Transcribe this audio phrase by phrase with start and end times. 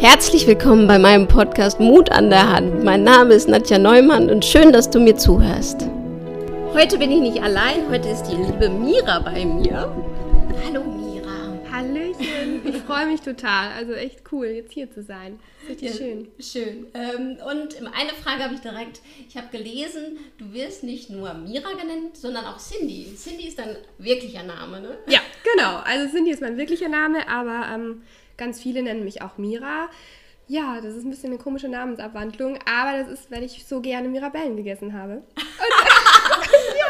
[0.00, 2.84] Herzlich willkommen bei meinem Podcast Mut an der Hand.
[2.84, 5.88] Mein Name ist Nadja Neumann und schön, dass du mir zuhörst.
[6.72, 9.92] Heute bin ich nicht allein, heute ist die liebe Mira bei mir.
[10.64, 11.58] Hallo Mira.
[11.72, 13.72] Hallöchen, ich freue mich total.
[13.76, 15.40] Also echt cool, jetzt hier zu sein.
[15.68, 16.28] Richtig ja, schön.
[16.38, 16.86] Schön.
[16.94, 19.00] Ähm, und eine Frage habe ich direkt.
[19.28, 23.12] Ich habe gelesen, du wirst nicht nur Mira genannt, sondern auch Cindy.
[23.16, 24.98] Cindy ist dein wirklicher Name, ne?
[25.08, 25.80] Ja, genau.
[25.84, 28.02] Also Cindy ist mein wirklicher Name, aber ähm,
[28.38, 29.90] Ganz viele nennen mich auch Mira.
[30.46, 34.08] Ja, das ist ein bisschen eine komische Namensabwandlung, aber das ist, weil ich so gerne
[34.08, 35.16] Mirabellen gegessen habe.
[35.16, 35.24] Und,
[36.78, 36.86] ja,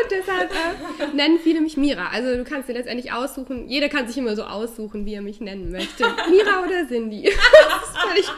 [0.00, 2.08] und deshalb äh, nennen viele mich Mira.
[2.08, 5.40] Also du kannst dir letztendlich aussuchen, jeder kann sich immer so aussuchen, wie er mich
[5.40, 6.04] nennen möchte.
[6.30, 7.24] Mira oder Cindy.
[7.24, 8.28] das ist völlig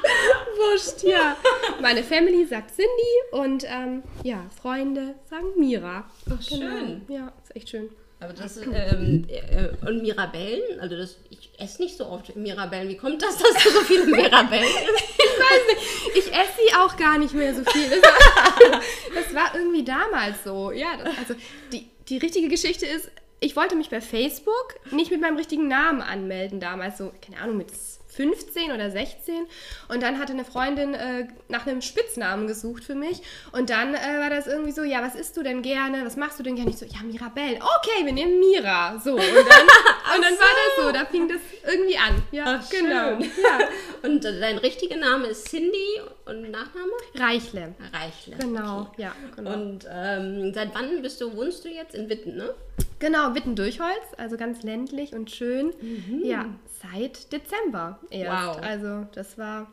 [0.56, 1.36] wurscht, ja.
[1.80, 2.90] Meine Family sagt Cindy
[3.30, 6.10] und ähm, ja, Freunde sagen Mira.
[6.28, 7.02] Ach, schön.
[7.06, 7.20] Genau.
[7.20, 7.90] Ja, ist echt schön.
[8.24, 12.88] Aber das ähm, äh, und Mirabellen, also das, ich esse nicht so oft Mirabellen.
[12.88, 15.04] Wie kommt das, dass du so viele Mirabellen isst?
[15.18, 16.16] ich weiß nicht.
[16.16, 17.90] Ich esse sie auch gar nicht mehr so viel.
[17.90, 18.80] Das war,
[19.14, 20.72] das war irgendwie damals so.
[20.72, 21.34] Ja, das, also
[21.70, 26.00] die, die richtige Geschichte ist, ich wollte mich bei Facebook nicht mit meinem richtigen Namen
[26.00, 27.68] anmelden damals, so, keine Ahnung, mit
[28.14, 29.46] 15 oder 16
[29.88, 34.20] und dann hatte eine Freundin äh, nach einem Spitznamen gesucht für mich und dann äh,
[34.20, 36.70] war das irgendwie so, ja, was isst du denn gerne, was machst du denn gerne?
[36.70, 39.34] Ich so, ja, Mirabelle, okay, wir nehmen Mira, so und dann,
[40.16, 40.40] und dann so.
[40.40, 43.18] war das so, da fing das irgendwie an, ja, Ach, genau.
[43.18, 43.68] Ja.
[44.02, 46.92] Und äh, dein richtiger Name ist Cindy und Nachname?
[47.14, 47.74] Reichle.
[47.92, 48.36] Reichle.
[48.38, 49.02] Genau, okay.
[49.02, 49.14] ja.
[49.36, 49.52] Genau.
[49.52, 52.54] Und ähm, seit wann bist du, wohnst du jetzt in Witten, ne?
[52.98, 55.74] Genau, Witten-Durchholz, also ganz ländlich und schön.
[55.80, 56.22] Mhm.
[56.24, 56.46] Ja,
[56.82, 58.58] seit Dezember erst.
[58.58, 58.62] Wow.
[58.62, 59.70] Also das war,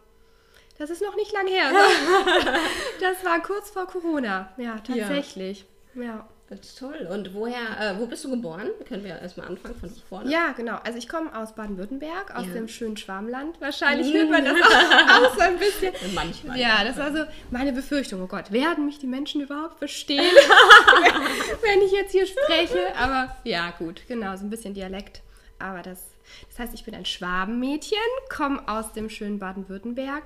[0.78, 1.72] das ist noch nicht lang her.
[3.00, 4.52] das war kurz vor Corona.
[4.58, 5.66] Ja, tatsächlich.
[5.96, 6.04] Ja.
[6.04, 6.30] ja.
[6.52, 7.08] Das ist toll.
[7.10, 8.68] Und woher, äh, wo bist du geboren?
[8.86, 10.30] Können wir erstmal anfangen von vorne?
[10.30, 10.80] Ja, genau.
[10.84, 12.52] Also ich komme aus Baden-Württemberg, aus ja.
[12.52, 13.62] dem schönen Schwarmland.
[13.62, 15.94] Wahrscheinlich hört man das auch, auch, so ein bisschen.
[16.14, 16.60] Manchmal.
[16.60, 18.22] Ja, das war so meine Befürchtung.
[18.22, 20.20] Oh Gott, werden mich die Menschen überhaupt verstehen,
[21.62, 22.98] wenn ich jetzt hier spreche?
[22.98, 25.22] Aber ja, gut, genau, so ein bisschen Dialekt.
[25.58, 26.04] Aber das,
[26.50, 27.98] das heißt, ich bin ein Schwabenmädchen,
[28.30, 30.24] komme aus dem schönen Baden-Württemberg,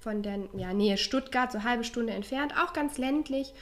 [0.00, 3.54] von der ja, Nähe Stuttgart, so eine halbe Stunde entfernt, auch ganz ländlich.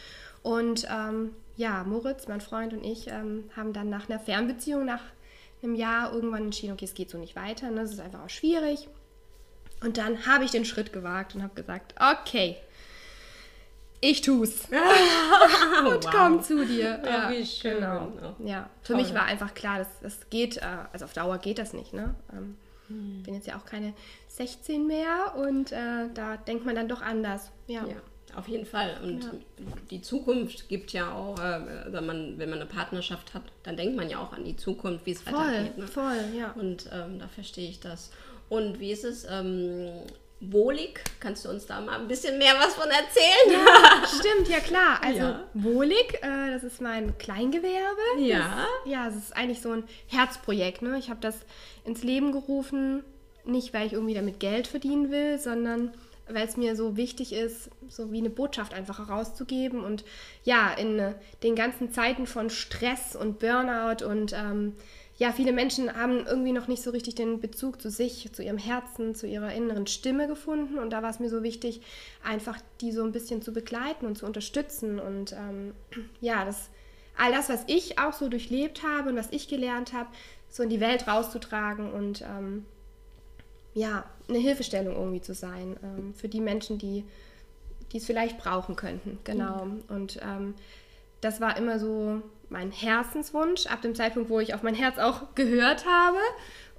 [0.42, 5.02] Und ähm, ja, Moritz, mein Freund und ich ähm, haben dann nach einer Fernbeziehung, nach
[5.62, 7.82] einem Jahr irgendwann entschieden, okay, es geht so nicht weiter, ne?
[7.82, 8.88] das ist einfach auch schwierig.
[9.82, 12.56] Und dann habe ich den Schritt gewagt und habe gesagt, okay,
[14.00, 14.64] ich tu's.
[14.70, 16.10] und wow.
[16.10, 17.02] komm zu dir.
[17.04, 17.76] Ja, wie schön.
[17.76, 18.12] Genau.
[18.38, 19.02] Ja, für Toll.
[19.02, 21.92] mich war einfach klar, das, das geht, äh, also auf Dauer geht das nicht.
[21.92, 22.14] Ne?
[22.32, 22.56] Ähm,
[22.88, 23.22] hm.
[23.22, 23.94] bin jetzt ja auch keine
[24.28, 27.50] 16 mehr und äh, da denkt man dann doch anders.
[27.66, 27.84] Ja.
[27.86, 27.96] ja.
[28.36, 28.98] Auf jeden Fall.
[29.02, 29.30] Und ja.
[29.90, 33.96] die Zukunft gibt ja auch, äh, wenn, man, wenn man eine Partnerschaft hat, dann denkt
[33.96, 35.78] man ja auch an die Zukunft, wie es weitergeht.
[35.78, 35.86] Ne?
[35.86, 36.52] Voll, ja.
[36.52, 38.10] Und ähm, da verstehe ich das.
[38.50, 39.26] Und wie ist es?
[39.28, 39.88] Ähm,
[40.40, 43.52] Wohlig, kannst du uns da mal ein bisschen mehr was von erzählen?
[43.52, 45.00] Ja, stimmt, ja klar.
[45.02, 45.44] Also ja.
[45.54, 48.20] Wohlig, äh, das ist mein Kleingewerbe.
[48.20, 48.66] Ja.
[48.84, 50.82] Das, ja, es ist eigentlich so ein Herzprojekt.
[50.82, 50.98] Ne?
[50.98, 51.36] Ich habe das
[51.86, 53.02] ins Leben gerufen,
[53.46, 55.94] nicht weil ich irgendwie damit Geld verdienen will, sondern
[56.28, 59.80] weil es mir so wichtig ist, so wie eine Botschaft einfach herauszugeben.
[59.80, 60.04] Und
[60.44, 64.74] ja, in äh, den ganzen Zeiten von Stress und Burnout und ähm,
[65.18, 68.58] ja, viele Menschen haben irgendwie noch nicht so richtig den Bezug zu sich, zu ihrem
[68.58, 70.78] Herzen, zu ihrer inneren Stimme gefunden.
[70.78, 71.80] Und da war es mir so wichtig,
[72.22, 75.00] einfach die so ein bisschen zu begleiten und zu unterstützen.
[75.00, 75.72] Und ähm,
[76.20, 76.68] ja, das,
[77.16, 80.10] all das, was ich auch so durchlebt habe und was ich gelernt habe,
[80.50, 82.66] so in die Welt rauszutragen und ähm,
[83.76, 87.04] ja, eine Hilfestellung irgendwie zu sein ähm, für die Menschen, die
[87.92, 89.18] die es vielleicht brauchen könnten.
[89.24, 89.66] Genau.
[89.66, 89.82] Mhm.
[89.88, 90.54] Und ähm,
[91.20, 95.34] das war immer so mein Herzenswunsch, ab dem Zeitpunkt, wo ich auf mein Herz auch
[95.34, 96.18] gehört habe.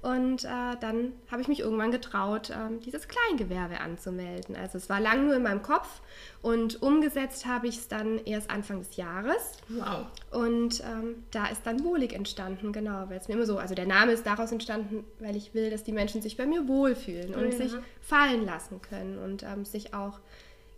[0.00, 4.54] Und äh, dann habe ich mich irgendwann getraut, ähm, dieses Kleingewerbe anzumelden.
[4.54, 6.00] Also es war lang nur in meinem Kopf
[6.40, 9.54] und umgesetzt habe ich es dann erst Anfang des Jahres.
[9.68, 10.06] Wow.
[10.30, 13.86] Und ähm, da ist dann wohlig entstanden, genau, weil es mir immer so, also der
[13.86, 17.50] Name ist daraus entstanden, weil ich will, dass die Menschen sich bei mir wohlfühlen und
[17.50, 17.56] ja.
[17.56, 20.20] sich fallen lassen können und ähm, sich auch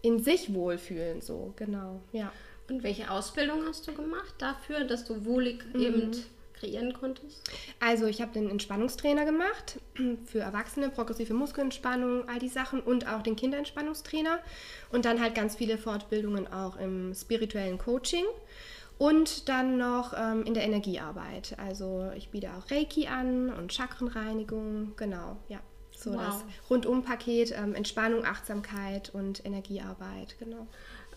[0.02, 2.32] in sich wohlfühlen, so, genau, ja.
[2.70, 5.80] Und welche Ausbildung hast du gemacht dafür, dass du wohlig mhm.
[5.80, 6.10] eben
[6.60, 7.50] kreieren konntest?
[7.80, 9.80] Also ich habe den Entspannungstrainer gemacht
[10.26, 14.38] für Erwachsene, progressive Muskelentspannung, all die Sachen und auch den Kinderentspannungstrainer
[14.92, 18.24] und dann halt ganz viele Fortbildungen auch im spirituellen Coaching
[18.98, 21.56] und dann noch ähm, in der Energiearbeit.
[21.58, 25.58] Also ich biete auch Reiki an und Chakrenreinigung, genau, ja.
[25.96, 26.20] So wow.
[26.20, 30.66] das Rundum-Paket, ähm, Entspannung, Achtsamkeit und Energiearbeit, genau.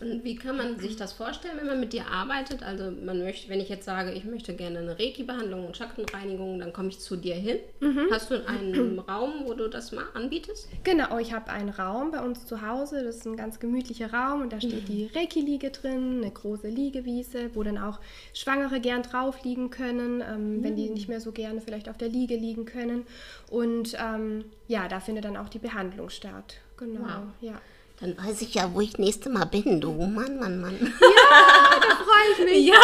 [0.00, 2.62] Und wie kann man sich das vorstellen, wenn man mit dir arbeitet?
[2.62, 6.72] Also man möchte, wenn ich jetzt sage, ich möchte gerne eine Reiki-Behandlung und Chakrenreinigung, dann
[6.72, 7.58] komme ich zu dir hin.
[7.80, 8.08] Mhm.
[8.10, 10.68] Hast du einen Raum, wo du das mal anbietest?
[10.82, 13.04] Genau, ich habe einen Raum bei uns zu Hause.
[13.04, 14.92] Das ist ein ganz gemütlicher Raum und da steht mhm.
[14.92, 18.00] die Reiki-Liege drin, eine große Liegewiese, wo dann auch
[18.32, 20.64] Schwangere gern drauf liegen können, ähm, mhm.
[20.64, 20.94] wenn die mhm.
[20.94, 23.06] nicht mehr so gerne vielleicht auf der Liege liegen können.
[23.48, 26.56] Und ähm, ja, da findet dann auch die Behandlung statt.
[26.76, 27.22] Genau, wow.
[27.40, 27.60] ja.
[28.00, 29.92] Dann weiß ich ja, wo ich nächste Mal bin, du.
[29.92, 30.76] Mann, Mann, Mann.
[31.00, 32.66] Ja, da freue ich mich.
[32.66, 32.74] Ja.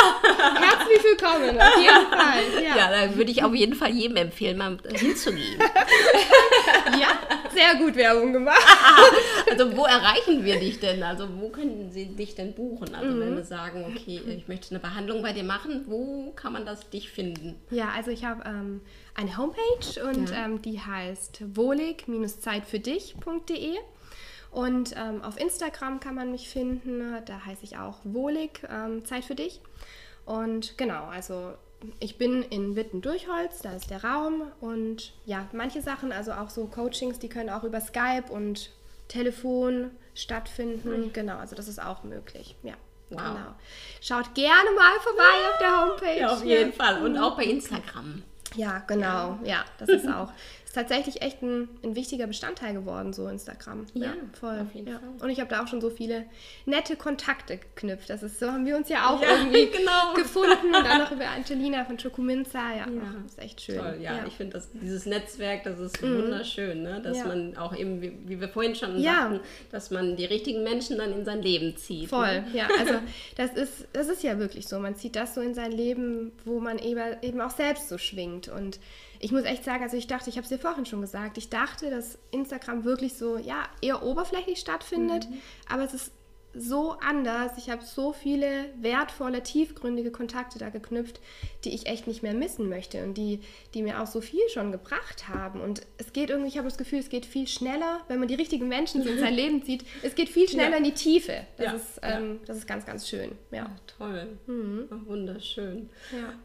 [0.55, 2.45] Herzlich willkommen, auf jeden Fall.
[2.63, 2.77] Ja.
[2.77, 5.59] ja, da würde ich auf jeden Fall jedem empfehlen, mal hinzugehen.
[7.01, 7.09] Ja,
[7.53, 8.61] sehr gut Werbung gemacht.
[9.51, 11.03] Also, wo erreichen wir dich denn?
[11.03, 12.95] Also, wo können sie dich denn buchen?
[12.95, 13.21] Also, mhm.
[13.21, 16.89] wenn wir sagen, okay, ich möchte eine Behandlung bei dir machen, wo kann man das
[16.89, 17.57] dich finden?
[17.71, 18.81] Ja, also ich habe ähm,
[19.15, 20.45] eine Homepage und ja.
[20.45, 23.79] ähm, die heißt wohlig-zeitfürdich.de.
[24.51, 29.25] Und ähm, auf Instagram kann man mich finden, da heiße ich auch Wohlig, ähm, Zeit
[29.25, 29.61] für dich.
[30.25, 31.55] Und genau, also
[31.99, 34.51] ich bin in Witten-Durchholz, da ist der Raum.
[34.61, 38.71] Und ja, manche Sachen, also auch so Coachings, die können auch über Skype und
[39.09, 41.07] Telefon stattfinden.
[41.07, 41.13] Mhm.
[41.13, 42.57] Genau, also das ist auch möglich.
[42.63, 42.75] Ja.
[43.11, 43.19] Wow.
[43.19, 43.55] Genau.
[44.01, 46.21] Schaut gerne mal vorbei auf der Homepage.
[46.21, 46.77] Ja, auf jeden ja.
[46.77, 47.03] Fall.
[47.03, 48.23] Und auch bei Instagram.
[48.55, 49.39] Ja, genau.
[49.43, 50.33] Ja, ja das ist auch
[50.71, 53.87] ist tatsächlich echt ein, ein wichtiger Bestandteil geworden, so Instagram.
[53.93, 54.61] Ja, ja voll.
[54.61, 55.01] Auf jeden ja.
[55.01, 55.09] Fall.
[55.21, 56.27] Und ich habe da auch schon so viele
[56.65, 58.09] nette Kontakte geknüpft.
[58.09, 60.15] Das ist so, haben wir uns ja auch ja, irgendwie genau.
[60.15, 60.73] gefunden.
[60.73, 62.71] Und dann noch über Angelina von Chocominza.
[62.71, 63.15] Ja, ja.
[63.21, 63.79] das ist echt schön.
[63.79, 64.25] Toll, ja.
[64.29, 66.19] Ich finde dieses Netzwerk, das ist mhm.
[66.19, 67.01] wunderschön, ne?
[67.03, 69.41] dass man auch eben, wie, wie, wir vorhin schon sagten,
[69.73, 72.11] dass man die richtigen Menschen dann in sein Leben zieht.
[72.11, 72.47] Voll, ne?
[72.55, 72.69] ja.
[72.79, 72.95] Also
[73.37, 74.79] das ist, das ist ja wirklich so.
[74.79, 78.47] Man zieht das so in sein Leben, wo man eben, eben auch selbst so schwingt.
[78.47, 78.79] Und
[79.21, 81.51] ich muss echt sagen, also ich dachte, ich habe es dir vorhin schon gesagt, ich
[81.51, 85.39] dachte, dass Instagram wirklich so, ja, eher oberflächlich stattfindet, mhm.
[85.69, 86.13] aber es ist
[86.55, 87.53] so anders.
[87.59, 91.21] Ich habe so viele wertvolle, tiefgründige Kontakte da geknüpft,
[91.65, 93.41] die ich echt nicht mehr missen möchte und die,
[93.75, 95.61] die mir auch so viel schon gebracht haben.
[95.61, 98.35] Und es geht irgendwie, ich habe das Gefühl, es geht viel schneller, wenn man die
[98.35, 99.85] richtigen Menschen in sein Leben zieht.
[100.03, 100.77] Es geht viel schneller ja.
[100.79, 101.47] in die Tiefe.
[101.57, 101.73] Das, ja.
[101.73, 102.47] ist, ähm, ja.
[102.47, 103.33] das ist ganz, ganz schön.
[103.51, 103.71] Ja.
[103.99, 104.39] Toll.
[104.47, 104.89] Mhm.
[105.07, 105.91] Wunderschön.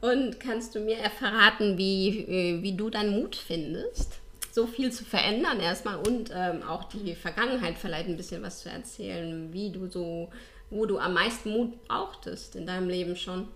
[0.02, 4.20] Und kannst du mir verraten, wie, wie du deinen Mut findest?
[4.56, 8.70] So viel zu verändern erstmal und ähm, auch die Vergangenheit vielleicht ein bisschen was zu
[8.70, 10.30] erzählen, wie du so,
[10.70, 13.50] wo du am meisten Mut brauchtest in deinem Leben schon.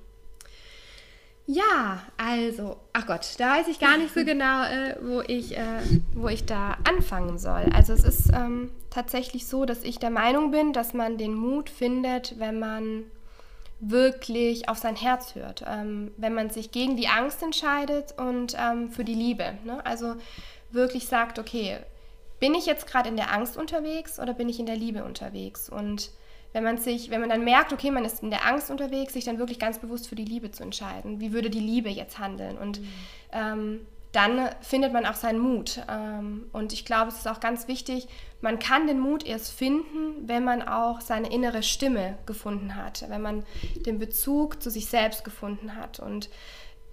[1.48, 5.80] Ja, also, ach Gott, da weiß ich gar nicht so genau, äh, wo, ich, äh,
[6.14, 7.66] wo ich da anfangen soll.
[7.74, 11.70] Also es ist ähm, tatsächlich so, dass ich der Meinung bin, dass man den Mut
[11.70, 13.06] findet, wenn man
[13.80, 18.92] wirklich auf sein Herz hört, ähm, wenn man sich gegen die Angst entscheidet und ähm,
[18.92, 19.54] für die Liebe.
[19.64, 19.84] Ne?
[19.86, 20.18] Also
[20.72, 21.78] wirklich sagt, okay,
[22.40, 25.70] bin ich jetzt gerade in der Angst unterwegs oder bin ich in der Liebe unterwegs?
[25.70, 26.12] Und
[26.54, 29.26] wenn man sich, wenn man dann merkt, okay, man ist in der Angst unterwegs, sich
[29.26, 31.20] dann wirklich ganz bewusst für die Liebe zu entscheiden.
[31.20, 32.58] Wie würde die Liebe jetzt handeln?
[32.58, 32.88] Und mhm.
[33.34, 33.80] ähm,
[34.12, 35.84] dann findet man auch seinen Mut.
[35.88, 38.08] Ähm, und ich glaube, es ist auch ganz wichtig,
[38.42, 43.22] man kann den Mut erst finden, wenn man auch seine innere Stimme gefunden hat, wenn
[43.22, 43.46] man
[43.86, 46.00] den Bezug zu sich selbst gefunden hat.
[46.00, 46.30] Und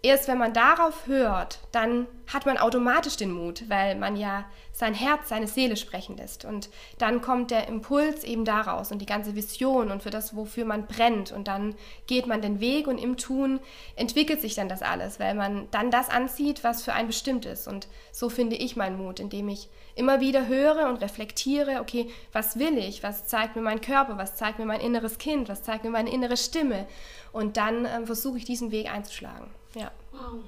[0.07, 4.95] erst wenn man darauf hört, dann hat man automatisch den Mut, weil man ja sein
[4.95, 6.45] Herz, seine Seele sprechen lässt.
[6.45, 10.65] Und dann kommt der Impuls eben daraus und die ganze Vision und für das, wofür
[10.65, 11.33] man brennt.
[11.33, 11.75] Und dann
[12.07, 13.61] geht man den Weg und im Tun
[13.97, 17.67] entwickelt sich dann das alles, weil man dann das anzieht, was für einen bestimmt ist.
[17.67, 22.59] Und so finde ich meinen Mut, indem ich immer wieder höre und reflektiere, okay, was
[22.59, 23.03] will ich?
[23.03, 24.19] Was zeigt mir mein Körper?
[24.19, 25.49] Was zeigt mir mein inneres Kind?
[25.49, 26.87] Was zeigt mir meine innere Stimme?
[27.33, 29.49] Und dann äh, versuche ich diesen Weg einzuschlagen.
[29.77, 29.93] Ja.
[30.13, 30.43] Wow.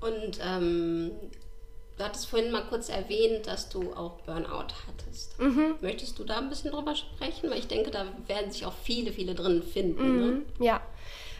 [0.00, 1.12] Und ähm,
[1.96, 5.38] du hattest vorhin mal kurz erwähnt, dass du auch Burnout hattest.
[5.38, 5.76] Mhm.
[5.80, 7.48] Möchtest du da ein bisschen drüber sprechen?
[7.48, 10.16] Weil ich denke, da werden sich auch viele, viele drin finden.
[10.16, 10.26] Ne?
[10.26, 10.38] Mhm.
[10.58, 10.66] Ne?
[10.66, 10.80] Ja.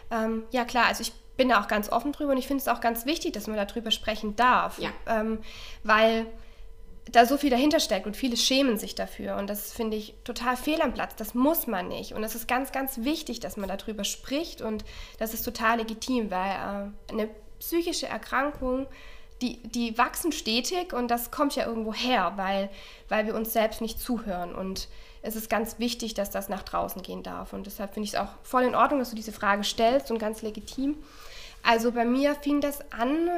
[0.09, 0.85] Ähm, ja, klar.
[0.87, 3.33] Also ich bin da auch ganz offen drüber und ich finde es auch ganz wichtig,
[3.33, 4.79] dass man darüber sprechen darf.
[4.79, 4.89] Ja.
[5.05, 5.39] Ähm,
[5.83, 6.25] weil
[7.11, 9.37] da so viel dahinter steckt und viele schämen sich dafür.
[9.37, 11.15] Und das finde ich total fehl am Platz.
[11.15, 12.13] Das muss man nicht.
[12.13, 14.61] Und es ist ganz, ganz wichtig, dass man darüber spricht.
[14.61, 14.83] Und
[15.17, 18.87] das ist total legitim, weil äh, eine psychische Erkrankung,
[19.41, 22.69] die, die wachsen stetig und das kommt ja irgendwo her, weil,
[23.07, 24.55] weil wir uns selbst nicht zuhören.
[24.55, 24.87] Und
[25.21, 27.53] es ist ganz wichtig, dass das nach draußen gehen darf.
[27.53, 30.19] Und deshalb finde ich es auch voll in Ordnung, dass du diese Frage stellst und
[30.19, 30.97] ganz legitim.
[31.63, 33.29] Also bei mir fing das an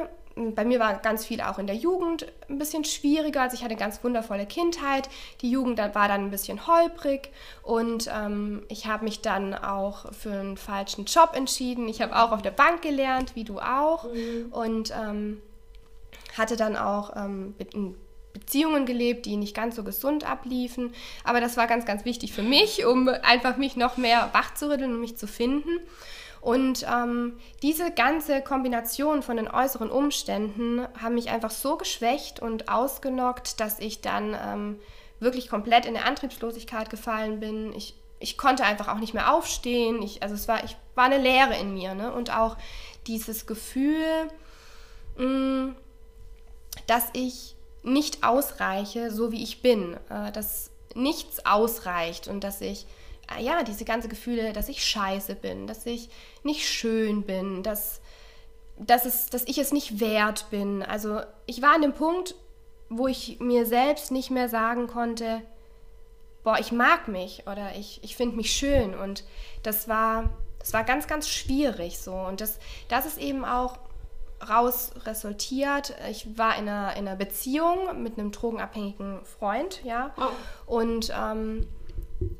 [0.54, 3.42] bei mir war ganz viel auch in der Jugend ein bisschen schwieriger.
[3.42, 5.08] Also ich hatte eine ganz wundervolle Kindheit.
[5.40, 7.30] Die Jugend war dann ein bisschen holprig
[7.62, 11.88] und ähm, ich habe mich dann auch für einen falschen Job entschieden.
[11.88, 14.04] Ich habe auch auf der Bank gelernt, wie du auch.
[14.04, 14.52] Mhm.
[14.52, 15.40] Und ähm,
[16.36, 17.54] hatte dann auch ähm,
[18.32, 20.92] Beziehungen gelebt, die nicht ganz so gesund abliefen.
[21.24, 25.00] Aber das war ganz, ganz wichtig für mich, um einfach mich noch mehr wachzurütteln und
[25.00, 25.80] mich zu finden.
[26.40, 32.68] Und ähm, diese ganze Kombination von den äußeren Umständen haben mich einfach so geschwächt und
[32.68, 34.80] ausgenockt, dass ich dann ähm,
[35.18, 37.74] wirklich komplett in der Antriebslosigkeit gefallen bin.
[37.74, 40.02] Ich, ich konnte einfach auch nicht mehr aufstehen.
[40.02, 41.94] Ich, also es war, ich war eine Leere in mir.
[41.94, 42.10] Ne?
[42.12, 42.56] Und auch
[43.06, 44.30] dieses Gefühl,
[45.18, 45.76] mh, mm,
[46.86, 52.86] dass ich nicht ausreiche, so wie ich bin, äh, dass nichts ausreicht und dass ich
[53.38, 56.10] ja, diese ganzen Gefühle, dass ich scheiße bin, dass ich
[56.42, 58.00] nicht schön bin, dass,
[58.76, 60.82] dass, es, dass ich es nicht wert bin.
[60.82, 62.34] Also ich war an dem Punkt,
[62.88, 65.42] wo ich mir selbst nicht mehr sagen konnte,
[66.42, 68.94] boah, ich mag mich oder ich, ich finde mich schön.
[68.94, 69.24] Und
[69.62, 72.12] das war, das war ganz, ganz schwierig so.
[72.12, 72.58] Und das,
[72.88, 73.78] das ist eben auch
[74.48, 75.94] raus resultiert.
[76.10, 80.14] Ich war in einer, in einer Beziehung mit einem drogenabhängigen Freund, ja.
[80.16, 80.74] Oh.
[80.74, 81.68] Und ähm,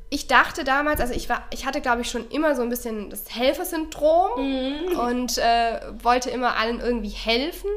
[0.09, 3.09] ich dachte damals, also ich war, ich hatte glaube ich schon immer so ein bisschen
[3.09, 4.99] das Helfersyndrom mhm.
[4.99, 7.69] und äh, wollte immer allen irgendwie helfen.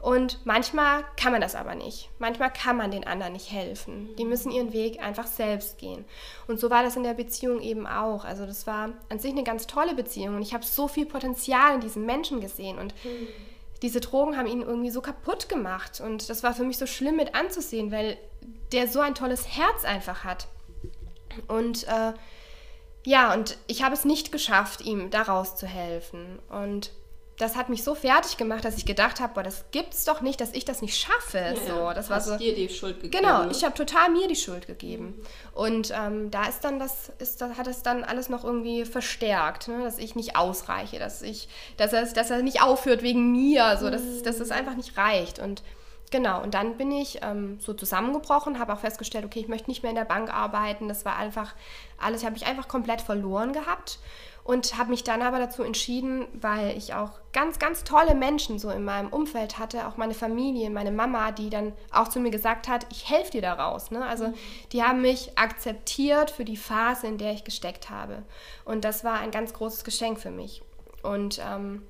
[0.00, 2.10] Und manchmal kann man das aber nicht.
[2.18, 4.14] Manchmal kann man den anderen nicht helfen.
[4.18, 6.04] Die müssen ihren Weg einfach selbst gehen.
[6.46, 8.26] Und so war das in der Beziehung eben auch.
[8.26, 11.76] Also das war an sich eine ganz tolle Beziehung und ich habe so viel Potenzial
[11.76, 13.28] in diesen Menschen gesehen und mhm.
[13.80, 17.16] diese Drogen haben ihn irgendwie so kaputt gemacht und das war für mich so schlimm
[17.16, 18.18] mit anzusehen, weil
[18.72, 20.48] der so ein tolles Herz einfach hat.
[21.48, 22.12] Und äh,
[23.04, 26.38] ja, und ich habe es nicht geschafft, ihm daraus zu helfen.
[26.48, 26.90] Und
[27.38, 30.40] das hat mich so fertig gemacht, dass ich gedacht habe, boah, das gibt's doch nicht,
[30.40, 31.38] dass ich das nicht schaffe.
[31.38, 33.22] Ja, so, das hast war so, dir die Schuld gegeben.
[33.22, 35.20] Genau, ich habe total mir die Schuld gegeben.
[35.52, 39.68] Und ähm, da ist dann das, ist, das hat es dann alles noch irgendwie verstärkt,
[39.68, 39.82] ne?
[39.82, 43.90] dass ich nicht ausreiche, dass ich, dass er, dass er nicht aufhört wegen mir, so,
[43.90, 45.40] dass, dass es einfach nicht reicht.
[45.40, 45.62] Und
[46.10, 49.82] Genau, und dann bin ich ähm, so zusammengebrochen, habe auch festgestellt, okay, ich möchte nicht
[49.82, 50.88] mehr in der Bank arbeiten.
[50.88, 51.54] Das war einfach
[51.98, 53.98] alles, habe ich einfach komplett verloren gehabt
[54.44, 58.70] und habe mich dann aber dazu entschieden, weil ich auch ganz, ganz tolle Menschen so
[58.70, 62.68] in meinem Umfeld hatte, auch meine Familie, meine Mama, die dann auch zu mir gesagt
[62.68, 63.90] hat, ich helfe dir daraus.
[63.90, 64.04] Ne?
[64.04, 64.34] Also mhm.
[64.72, 68.22] die haben mich akzeptiert für die Phase, in der ich gesteckt habe.
[68.66, 70.62] Und das war ein ganz großes Geschenk für mich.
[71.02, 71.82] Und ähm,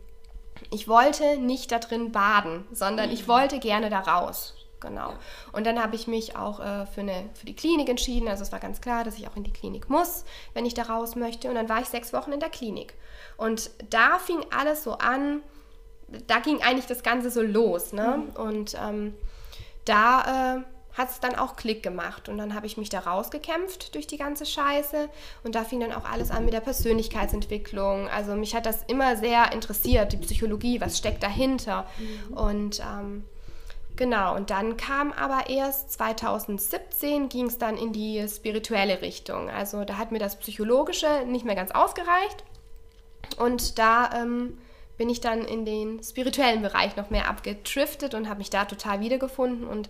[0.71, 4.55] ich wollte nicht da drin baden, sondern ich wollte gerne da raus.
[4.81, 5.15] Genau.
[5.53, 8.29] Und dann habe ich mich auch äh, für, eine, für die Klinik entschieden.
[8.29, 10.83] Also es war ganz klar, dass ich auch in die Klinik muss, wenn ich da
[10.83, 11.49] raus möchte.
[11.49, 12.95] Und dann war ich sechs Wochen in der Klinik.
[13.37, 15.43] Und da fing alles so an,
[16.27, 17.93] da ging eigentlich das Ganze so los.
[17.93, 18.25] Ne?
[18.29, 18.37] Mhm.
[18.37, 19.15] Und ähm,
[19.87, 20.61] da äh,
[20.95, 22.29] hat es dann auch Klick gemacht.
[22.29, 25.09] Und dann habe ich mich da rausgekämpft durch die ganze Scheiße.
[25.43, 28.09] Und da fing dann auch alles an mit der Persönlichkeitsentwicklung.
[28.09, 31.87] Also mich hat das immer sehr interessiert, die Psychologie, was steckt dahinter.
[31.99, 32.37] Mhm.
[32.37, 33.25] Und ähm,
[33.97, 39.51] genau, und dann kam aber erst 2017 ging es dann in die spirituelle Richtung.
[39.51, 42.45] Also da hat mir das Psychologische nicht mehr ganz ausgereicht.
[43.39, 44.59] Und da ähm,
[44.97, 49.01] bin ich dann in den spirituellen Bereich noch mehr abgetriftet und habe mich da total
[49.01, 49.89] wiedergefunden und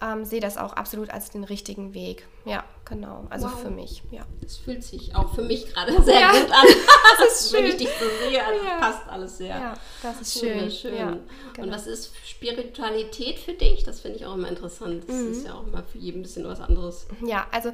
[0.00, 2.26] ähm, sehe das auch absolut als den richtigen Weg.
[2.44, 3.26] Ja, genau.
[3.30, 3.60] Also wow.
[3.60, 4.26] für mich, ja.
[4.42, 6.32] Das fühlt sich auch für mich gerade sehr ja.
[6.32, 6.66] gut an.
[7.18, 7.64] das ist schön.
[7.64, 8.78] Wenn ich dich so sehe, also ja.
[8.78, 9.48] passt alles sehr.
[9.48, 10.70] Ja, das ist schön.
[10.70, 10.96] schön.
[10.96, 11.16] Ja,
[11.54, 11.66] genau.
[11.66, 13.84] Und was ist Spiritualität für dich?
[13.84, 15.04] Das finde ich auch immer interessant.
[15.08, 15.32] Das mhm.
[15.32, 17.06] ist ja auch immer für jeden ein bisschen was anderes.
[17.24, 17.72] Ja, also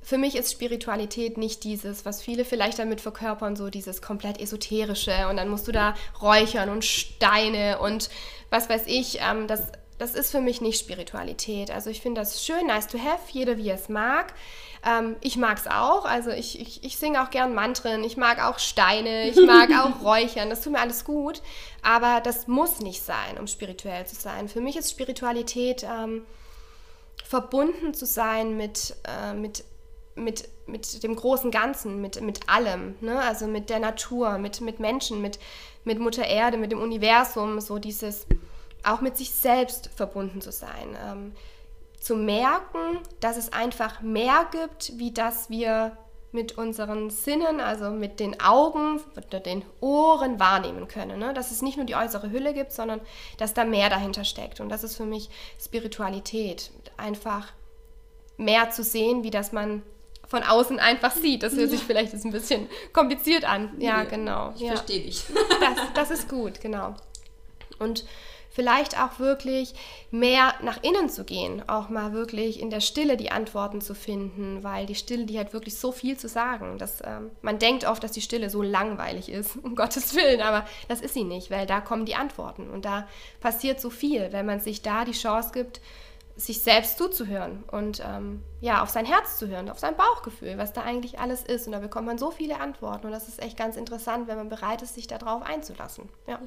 [0.00, 5.28] für mich ist Spiritualität nicht dieses, was viele vielleicht damit verkörpern, so dieses komplett esoterische
[5.28, 8.08] und dann musst du da räuchern und Steine und
[8.48, 9.18] was weiß ich.
[9.20, 11.70] Ähm, das das ist für mich nicht Spiritualität.
[11.70, 14.32] Also ich finde das schön, nice to have, jeder wie er es mag.
[14.86, 18.42] Ähm, ich mag es auch, also ich, ich, ich singe auch gern Mantren, ich mag
[18.42, 21.42] auch Steine, ich mag auch Räuchern, das tut mir alles gut.
[21.82, 24.48] Aber das muss nicht sein, um spirituell zu sein.
[24.48, 26.24] Für mich ist Spiritualität ähm,
[27.24, 29.64] verbunden zu sein mit, äh, mit,
[30.14, 33.20] mit, mit dem großen Ganzen, mit, mit allem, ne?
[33.20, 35.40] also mit der Natur, mit, mit Menschen, mit,
[35.84, 38.26] mit Mutter Erde, mit dem Universum, so dieses
[38.84, 40.96] auch mit sich selbst verbunden zu sein.
[41.04, 41.32] Ähm,
[42.00, 45.96] zu merken, dass es einfach mehr gibt, wie das wir
[46.30, 51.18] mit unseren Sinnen, also mit den Augen oder den Ohren wahrnehmen können.
[51.18, 51.32] Ne?
[51.32, 53.00] Dass es nicht nur die äußere Hülle gibt, sondern
[53.38, 54.60] dass da mehr dahinter steckt.
[54.60, 56.70] Und das ist für mich Spiritualität.
[56.96, 57.52] Einfach
[58.36, 59.82] mehr zu sehen, wie das man
[60.28, 61.42] von außen einfach sieht.
[61.42, 63.72] Das hört sich vielleicht jetzt ein bisschen kompliziert an.
[63.78, 64.52] Ja, nee, genau.
[64.54, 64.68] Ich ja.
[64.68, 65.24] verstehe dich.
[65.60, 66.94] Das, das ist gut, genau.
[67.78, 68.04] Und
[68.58, 69.72] vielleicht auch wirklich
[70.10, 74.64] mehr nach innen zu gehen, auch mal wirklich in der Stille die Antworten zu finden,
[74.64, 76.76] weil die Stille, die hat wirklich so viel zu sagen.
[76.76, 80.66] Dass, ähm, man denkt oft, dass die Stille so langweilig ist, um Gottes Willen, aber
[80.88, 83.06] das ist sie nicht, weil da kommen die Antworten und da
[83.38, 85.80] passiert so viel, wenn man sich da die Chance gibt,
[86.34, 90.72] sich selbst zuzuhören und ähm, ja, auf sein Herz zu hören, auf sein Bauchgefühl, was
[90.72, 91.66] da eigentlich alles ist.
[91.66, 94.48] Und da bekommt man so viele Antworten und das ist echt ganz interessant, wenn man
[94.48, 96.08] bereit ist, sich darauf einzulassen.
[96.26, 96.40] Ja.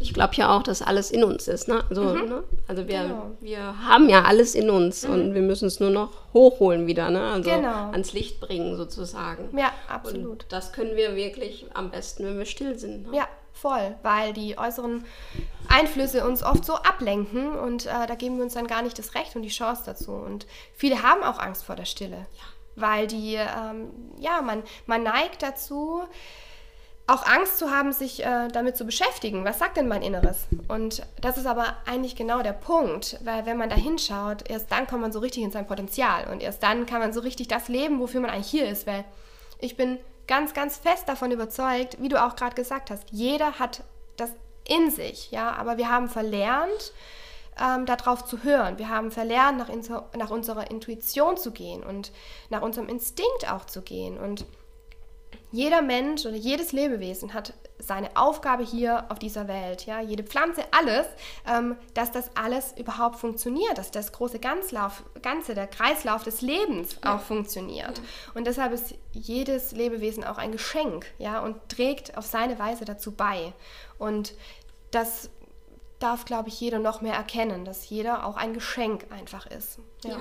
[0.00, 1.68] Ich glaube ja auch, dass alles in uns ist.
[1.68, 1.84] Ne?
[1.88, 2.28] Also, mhm.
[2.28, 2.44] ne?
[2.66, 3.30] also wir, genau.
[3.40, 5.14] wir haben ja alles in uns mhm.
[5.14, 7.22] und wir müssen es nur noch hochholen wieder, ne?
[7.22, 7.90] also genau.
[7.90, 9.56] ans Licht bringen sozusagen.
[9.56, 10.44] Ja, absolut.
[10.44, 13.10] Und das können wir wirklich am besten, wenn wir still sind.
[13.10, 13.16] Ne?
[13.16, 15.04] Ja, voll, weil die äußeren
[15.68, 19.14] Einflüsse uns oft so ablenken und äh, da geben wir uns dann gar nicht das
[19.14, 20.12] Recht und die Chance dazu.
[20.12, 22.44] Und viele haben auch Angst vor der Stille, ja.
[22.76, 26.02] weil die, ähm, ja, man, man neigt dazu,
[27.08, 29.44] auch Angst zu haben, sich äh, damit zu beschäftigen.
[29.44, 30.46] Was sagt denn mein Inneres?
[30.68, 34.86] Und das ist aber eigentlich genau der Punkt, weil wenn man da hinschaut, erst dann
[34.86, 37.68] kommt man so richtig in sein Potenzial und erst dann kann man so richtig das
[37.68, 38.86] leben, wofür man eigentlich hier ist.
[38.86, 39.04] Weil
[39.58, 43.82] ich bin ganz, ganz fest davon überzeugt, wie du auch gerade gesagt hast, jeder hat
[44.18, 44.30] das
[44.68, 46.92] in sich, ja, aber wir haben verlernt,
[47.58, 48.76] ähm, darauf zu hören.
[48.76, 49.70] Wir haben verlernt, nach,
[50.14, 52.12] nach unserer Intuition zu gehen und
[52.50, 54.44] nach unserem Instinkt auch zu gehen und
[55.50, 60.62] jeder Mensch oder jedes Lebewesen hat seine Aufgabe hier auf dieser Welt, ja, jede Pflanze,
[60.72, 61.06] alles,
[61.46, 66.96] ähm, dass das alles überhaupt funktioniert, dass das große Ganzlauf, Ganze, der Kreislauf des Lebens
[67.02, 67.14] ja.
[67.14, 67.98] auch funktioniert.
[67.98, 68.04] Ja.
[68.34, 73.12] Und deshalb ist jedes Lebewesen auch ein Geschenk, ja, und trägt auf seine Weise dazu
[73.12, 73.52] bei.
[73.98, 74.34] Und
[74.90, 75.30] das
[75.98, 79.78] darf, glaube ich, jeder noch mehr erkennen, dass jeder auch ein Geschenk einfach ist.
[80.04, 80.10] ja.
[80.10, 80.18] ja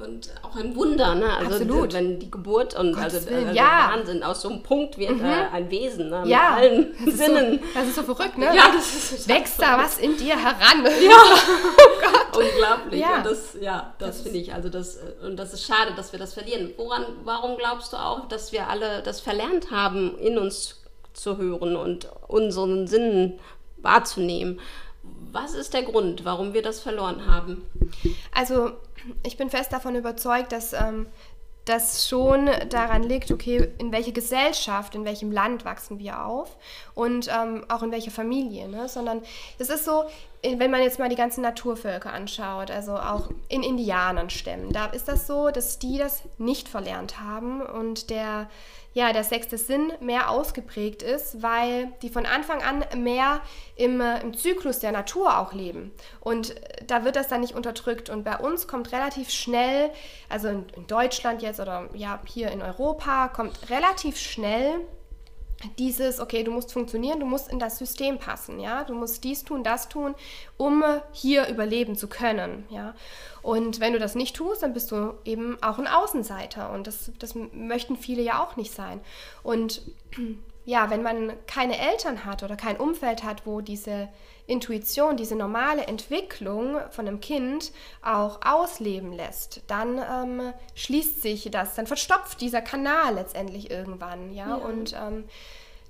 [0.00, 1.36] und auch ein Wunder, ne?
[1.36, 1.92] Also Absolut.
[1.92, 3.90] wenn die Geburt und also, also ja.
[3.92, 5.24] Wahnsinn, aus so einem Punkt wird mhm.
[5.24, 6.20] äh, ein Wesen, ne?
[6.20, 6.54] Mit ja.
[6.54, 7.58] allen das Sinnen.
[7.58, 8.46] So, das ist so verrückt, ne?
[8.54, 10.84] Ja, das ist Wächst da was in dir heran?
[10.84, 12.00] Ja, oh
[12.32, 12.44] Gott.
[12.44, 13.00] Unglaublich.
[13.00, 13.18] Ja.
[13.18, 16.18] Und das, ja, das, das finde ich, also das, und das ist schade, dass wir
[16.18, 16.72] das verlieren.
[16.76, 21.76] Woran, warum glaubst du auch, dass wir alle das verlernt haben, in uns zu hören
[21.76, 23.38] und unseren Sinnen
[23.78, 24.60] wahrzunehmen?
[25.32, 27.66] Was ist der Grund, warum wir das verloren haben?
[28.32, 28.72] Also
[29.22, 31.06] ich bin fest davon überzeugt, dass ähm,
[31.66, 36.56] das schon daran liegt, okay, in welche Gesellschaft, in welchem Land wachsen wir auf
[36.94, 38.88] und ähm, auch in welcher Familie, ne?
[38.88, 39.20] sondern
[39.58, 40.04] es ist so,
[40.58, 45.26] wenn man jetzt mal die ganzen Naturvölker anschaut, also auch in Indianerstämmen, da ist das
[45.26, 48.48] so, dass die das nicht verlernt haben und der
[48.96, 53.42] ja, der sechste Sinn mehr ausgeprägt ist, weil die von Anfang an mehr
[53.76, 55.92] im, im Zyklus der Natur auch leben.
[56.20, 56.54] Und
[56.86, 58.08] da wird das dann nicht unterdrückt.
[58.08, 59.90] Und bei uns kommt relativ schnell,
[60.30, 64.80] also in, in Deutschland jetzt oder ja, hier in Europa, kommt relativ schnell
[65.78, 69.42] dieses, okay, du musst funktionieren, du musst in das System passen, ja, du musst dies
[69.42, 70.14] tun, das tun,
[70.56, 72.94] um hier überleben zu können, ja.
[73.42, 77.10] Und wenn du das nicht tust, dann bist du eben auch ein Außenseiter und das,
[77.18, 79.00] das möchten viele ja auch nicht sein.
[79.42, 79.82] Und
[80.66, 84.08] ja, wenn man keine Eltern hat oder kein Umfeld hat, wo diese
[84.48, 91.76] Intuition, diese normale Entwicklung von einem Kind auch ausleben lässt, dann ähm, schließt sich das,
[91.76, 94.54] dann verstopft dieser Kanal letztendlich irgendwann, ja, ja.
[94.56, 95.24] und ähm,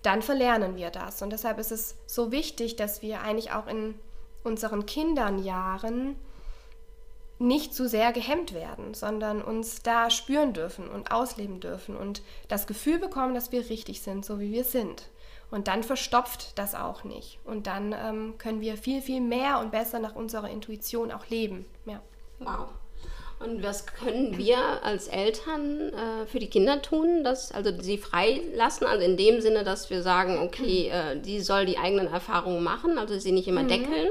[0.02, 1.22] dann verlernen wir das.
[1.22, 3.98] Und deshalb ist es so wichtig, dass wir eigentlich auch in
[4.44, 6.16] unseren Kindernjahren
[7.38, 12.66] nicht zu sehr gehemmt werden, sondern uns da spüren dürfen und ausleben dürfen und das
[12.66, 15.05] Gefühl bekommen, dass wir richtig sind, so wie wir sind.
[15.51, 17.38] Und dann verstopft das auch nicht.
[17.44, 21.66] Und dann ähm, können wir viel, viel mehr und besser nach unserer Intuition auch leben.
[21.85, 22.01] Ja.
[22.40, 22.68] Wow.
[23.38, 28.87] Und was können wir als Eltern äh, für die Kinder tun, dass, also sie freilassen,
[28.87, 32.99] also in dem Sinne, dass wir sagen, okay, äh, die soll die eigenen Erfahrungen machen,
[32.99, 33.68] also sie nicht immer mhm.
[33.68, 34.09] deckeln.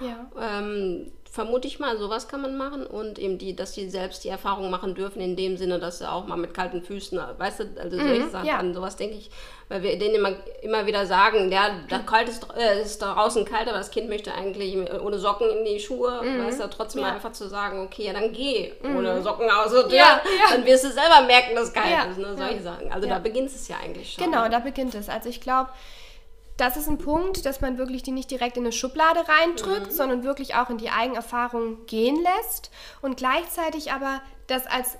[0.00, 0.26] Ja.
[0.40, 4.28] Ähm, vermute ich mal, sowas kann man machen und eben die, dass die selbst die
[4.28, 7.64] Erfahrung machen dürfen, in dem Sinne, dass sie auch mal mit kalten Füßen, weißt du,
[7.80, 8.58] also solche mhm, Sachen, ja.
[8.58, 9.30] an sowas denke ich,
[9.68, 10.30] weil wir denen immer,
[10.62, 14.32] immer wieder sagen, ja, da kalt ist, äh, ist draußen kalt, aber das Kind möchte
[14.32, 16.46] eigentlich ohne Socken in die Schuhe, mhm.
[16.46, 17.14] weißt du, trotzdem ja.
[17.14, 18.96] einfach zu sagen, okay, ja, dann geh mhm.
[18.96, 22.18] ohne Socken aus und ja, ja, dann wirst du selber merken, dass es kalt ist,
[22.18, 22.92] ne, solche Sachen.
[22.92, 24.24] Also da beginnt es ja eigentlich schon.
[24.24, 25.08] Genau, da beginnt es.
[25.08, 25.70] Also ich glaube,
[26.56, 29.96] das ist ein Punkt, dass man wirklich die nicht direkt in eine Schublade reindrückt, mhm.
[29.96, 32.70] sondern wirklich auch in die Eigenerfahrung gehen lässt
[33.02, 34.98] und gleichzeitig aber das als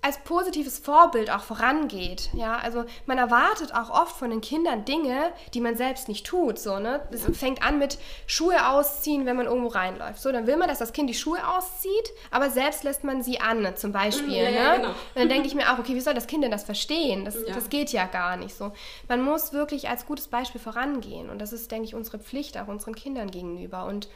[0.00, 2.30] als positives Vorbild auch vorangeht.
[2.32, 6.58] Ja, also man erwartet auch oft von den Kindern Dinge, die man selbst nicht tut.
[6.58, 7.00] So, ne?
[7.10, 10.20] Das fängt an mit Schuhe ausziehen, wenn man irgendwo reinläuft.
[10.20, 13.40] So, dann will man, dass das Kind die Schuhe auszieht, aber selbst lässt man sie
[13.40, 14.36] an, zum Beispiel.
[14.36, 14.56] Ja, ne?
[14.56, 14.94] ja, genau.
[15.14, 17.24] Dann denke ich mir auch, okay, wie soll das Kind denn das verstehen?
[17.24, 17.54] Das, ja.
[17.54, 18.72] das geht ja gar nicht so.
[19.08, 21.28] Man muss wirklich als gutes Beispiel vorangehen.
[21.28, 23.84] Und das ist, denke ich, unsere Pflicht auch unseren Kindern gegenüber.
[23.86, 24.08] Und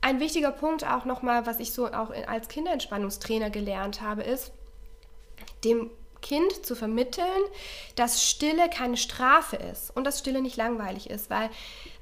[0.00, 4.52] ein wichtiger Punkt auch nochmal, was ich so auch als Kinderentspannungstrainer gelernt habe, ist,
[5.64, 5.90] dem
[6.22, 7.26] Kind zu vermitteln,
[7.96, 11.50] dass Stille keine Strafe ist und dass Stille nicht langweilig ist, weil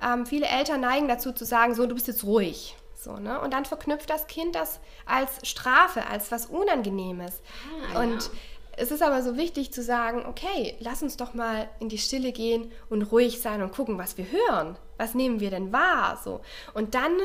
[0.03, 2.77] ähm, viele Eltern neigen dazu zu sagen, so, du bist jetzt ruhig.
[2.95, 3.41] So, ne?
[3.41, 7.41] Und dann verknüpft das Kind das als Strafe, als was Unangenehmes.
[7.95, 8.31] Ah, und ja.
[8.77, 12.33] es ist aber so wichtig zu sagen, okay, lass uns doch mal in die Stille
[12.33, 14.77] gehen und ruhig sein und gucken, was wir hören.
[14.99, 16.21] Was nehmen wir denn wahr?
[16.23, 16.43] So.
[16.75, 17.17] Und dann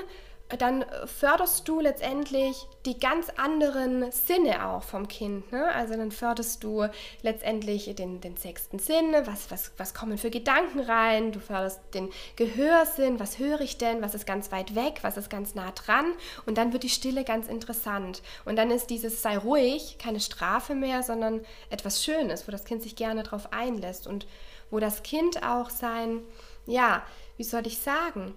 [0.50, 5.52] dann förderst du letztendlich die ganz anderen Sinne auch vom Kind.
[5.52, 5.74] Ne?
[5.74, 6.86] Also dann förderst du
[7.24, 12.10] letztendlich den, den sechsten Sinn, was, was, was kommen für Gedanken rein, du förderst den
[12.36, 16.06] Gehörsinn, was höre ich denn, was ist ganz weit weg, was ist ganz nah dran
[16.46, 18.22] und dann wird die Stille ganz interessant.
[18.46, 22.84] Und dann ist dieses sei ruhig keine Strafe mehr, sondern etwas Schönes, wo das Kind
[22.84, 24.28] sich gerne drauf einlässt und
[24.70, 26.22] wo das Kind auch sein,
[26.68, 27.04] ja,
[27.38, 28.36] wie soll ich sagen,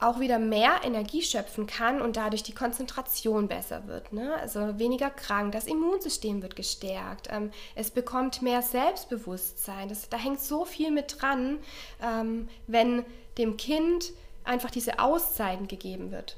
[0.00, 4.12] auch wieder mehr Energie schöpfen kann und dadurch die Konzentration besser wird.
[4.12, 4.34] Ne?
[4.40, 9.88] Also weniger krank, das Immunsystem wird gestärkt, ähm, es bekommt mehr Selbstbewusstsein.
[9.88, 11.58] Das, da hängt so viel mit dran,
[12.02, 13.04] ähm, wenn
[13.36, 14.12] dem Kind
[14.44, 16.36] einfach diese Auszeiten gegeben wird.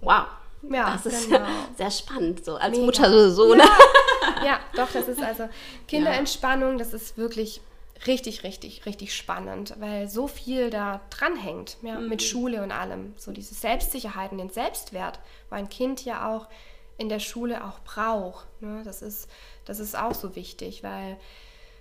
[0.00, 0.26] Wow.
[0.68, 1.46] Ja, das ist genau.
[1.76, 2.84] sehr spannend, so als Mega.
[2.84, 3.54] Mutter sowieso.
[3.54, 3.62] Ne?
[3.62, 5.48] Ja, ja, doch, das ist also
[5.88, 7.62] Kinderentspannung, das ist wirklich
[8.06, 13.14] richtig, richtig, richtig spannend, weil so viel da dranhängt, ja, mit Schule und allem.
[13.16, 16.48] So diese Selbstsicherheit und den Selbstwert, wo ein Kind ja auch
[16.98, 18.46] in der Schule auch braucht.
[18.60, 18.82] Ne?
[18.84, 19.28] Das, ist,
[19.64, 21.18] das ist auch so wichtig, weil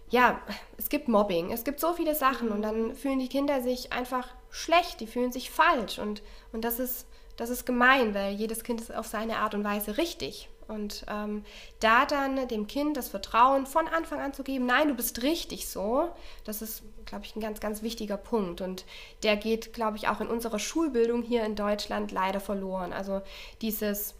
[0.10, 0.42] ja,
[0.78, 4.28] es gibt Mobbing, es gibt so viele Sachen und dann fühlen die Kinder sich einfach
[4.50, 7.06] schlecht, die fühlen sich falsch und, und das, ist,
[7.38, 10.50] das ist gemein, weil jedes Kind ist auf seine Art und Weise richtig.
[10.70, 11.44] Und ähm,
[11.80, 15.68] da dann dem Kind das Vertrauen von Anfang an zu geben, nein, du bist richtig
[15.68, 16.10] so,
[16.46, 18.62] das ist, glaube ich, ein ganz, ganz wichtiger Punkt.
[18.62, 18.86] Und
[19.24, 22.94] der geht, glaube ich, auch in unserer Schulbildung hier in Deutschland leider verloren.
[22.94, 23.22] Also
[23.62, 24.14] dieses,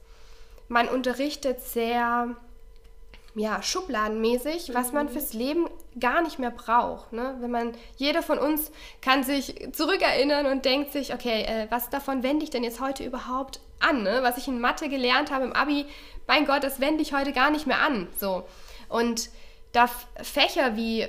[0.68, 2.36] man unterrichtet sehr
[3.40, 7.14] ja, schubladenmäßig, was man fürs Leben gar nicht mehr braucht.
[7.14, 7.38] Ne?
[7.40, 8.72] Wenn man, jeder von uns
[9.02, 13.04] kann sich zurückerinnern und denkt sich, okay, äh, was davon wende ich denn jetzt heute
[13.04, 14.04] überhaupt an?
[14.04, 14.20] Ne?
[14.24, 15.86] Was ich in Mathe gelernt habe im Abi,
[16.28, 18.08] mein Gott, das wende ich heute gar nicht mehr an.
[18.18, 18.44] So.
[18.90, 19.30] Und
[19.72, 19.90] da
[20.22, 21.08] Fächer wie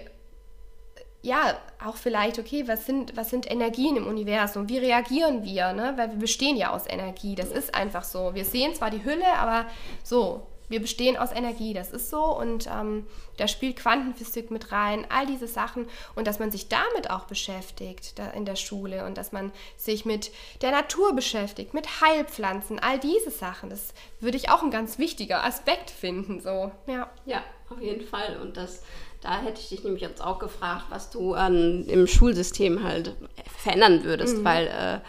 [1.23, 4.71] ja, auch vielleicht, okay, was sind, was sind Energien im Universum?
[4.71, 5.75] Wie reagieren wir?
[5.75, 5.93] Ne?
[5.97, 7.35] Weil wir bestehen ja aus Energie.
[7.35, 8.35] Das ist einfach so.
[8.35, 9.66] Wir sehen zwar die Hülle, aber
[10.03, 12.24] so, wir bestehen aus Energie, das ist so.
[12.24, 13.06] Und ähm,
[13.37, 15.87] da spielt Quantenphysik mit rein, all diese Sachen.
[16.14, 19.04] Und dass man sich damit auch beschäftigt in der Schule.
[19.04, 20.30] Und dass man sich mit
[20.62, 25.44] der Natur beschäftigt, mit Heilpflanzen, all diese Sachen, das würde ich auch ein ganz wichtiger
[25.44, 27.11] Aspekt finden, so, ja.
[27.26, 28.38] Ja, auf jeden Fall.
[28.40, 28.83] Und das
[29.22, 33.14] da hätte ich dich nämlich jetzt auch gefragt, was du an, im Schulsystem halt
[33.59, 34.44] verändern würdest, mhm.
[34.44, 35.00] weil äh,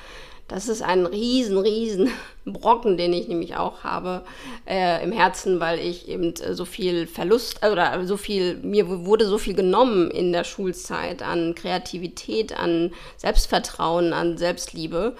[0.51, 2.11] das ist ein riesen, riesen
[2.45, 4.23] Brocken, den ich nämlich auch habe
[4.67, 9.27] äh, im Herzen, weil ich eben äh, so viel Verlust oder so viel, mir wurde
[9.27, 15.15] so viel genommen in der Schulzeit an Kreativität, an Selbstvertrauen, an Selbstliebe.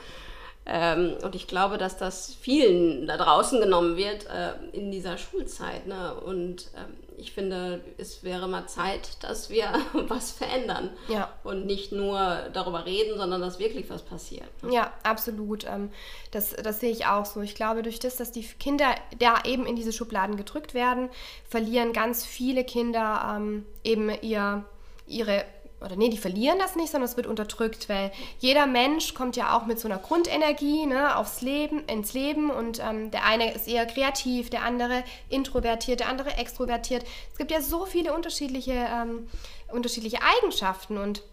[0.74, 5.86] Ähm, und ich glaube, dass das vielen da draußen genommen wird äh, in dieser Schulzeit.
[5.86, 6.16] Ne?
[6.16, 10.92] Und ähm, ich finde, es wäre mal Zeit, dass wir was verändern.
[11.10, 11.30] Ja.
[11.44, 14.48] Und nicht nur darüber reden, sondern dass wirklich was passiert.
[14.64, 14.74] Ne?
[14.74, 15.66] Ja, absolut.
[15.66, 15.92] Ähm,
[16.32, 17.42] das, das sehe ich auch so.
[17.42, 21.10] Ich glaube, durch das, dass die Kinder da eben in diese Schubladen gedrückt werden,
[21.50, 24.64] verlieren ganz viele Kinder ähm, eben ihr,
[25.06, 25.44] ihre
[25.84, 29.58] oder nee, die verlieren das nicht, sondern es wird unterdrückt, weil jeder Mensch kommt ja
[29.58, 33.68] auch mit so einer Grundenergie ne, aufs Leben, ins Leben und ähm, der eine ist
[33.68, 37.04] eher kreativ, der andere introvertiert, der andere extrovertiert.
[37.32, 39.28] Es gibt ja so viele unterschiedliche, ähm,
[39.70, 41.24] unterschiedliche Eigenschaften und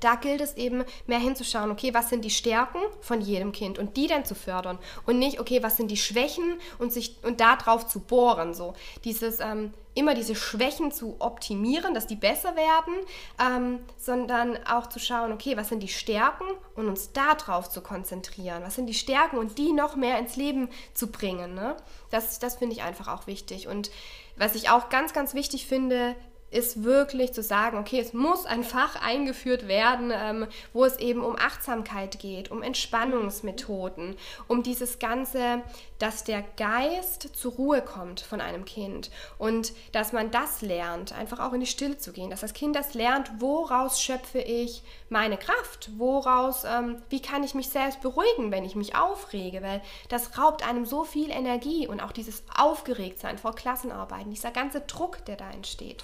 [0.00, 3.96] da gilt es eben mehr hinzuschauen, okay, was sind die Stärken von jedem Kind und
[3.96, 7.56] die dann zu fördern und nicht, okay, was sind die Schwächen und sich und da
[7.56, 12.94] drauf zu bohren, so dieses ähm, immer diese Schwächen zu optimieren, dass die besser werden,
[13.40, 17.80] ähm, sondern auch zu schauen, okay, was sind die Stärken und uns da drauf zu
[17.80, 21.54] konzentrieren, was sind die Stärken und die noch mehr ins Leben zu bringen.
[21.54, 21.76] Ne?
[22.10, 23.90] Das, das finde ich einfach auch wichtig und
[24.36, 26.14] was ich auch ganz, ganz wichtig finde,
[26.50, 31.22] ist wirklich zu sagen, okay, es muss ein Fach eingeführt werden, ähm, wo es eben
[31.22, 34.16] um Achtsamkeit geht, um Entspannungsmethoden,
[34.48, 35.62] um dieses Ganze,
[35.98, 41.38] dass der Geist zur Ruhe kommt von einem Kind und dass man das lernt, einfach
[41.38, 45.36] auch in die Stille zu gehen, dass das Kind das lernt, woraus schöpfe ich meine
[45.36, 50.38] Kraft, woraus, ähm, wie kann ich mich selbst beruhigen, wenn ich mich aufrege, weil das
[50.38, 55.36] raubt einem so viel Energie und auch dieses Aufgeregtsein vor Klassenarbeiten, dieser ganze Druck, der
[55.36, 56.02] da entsteht.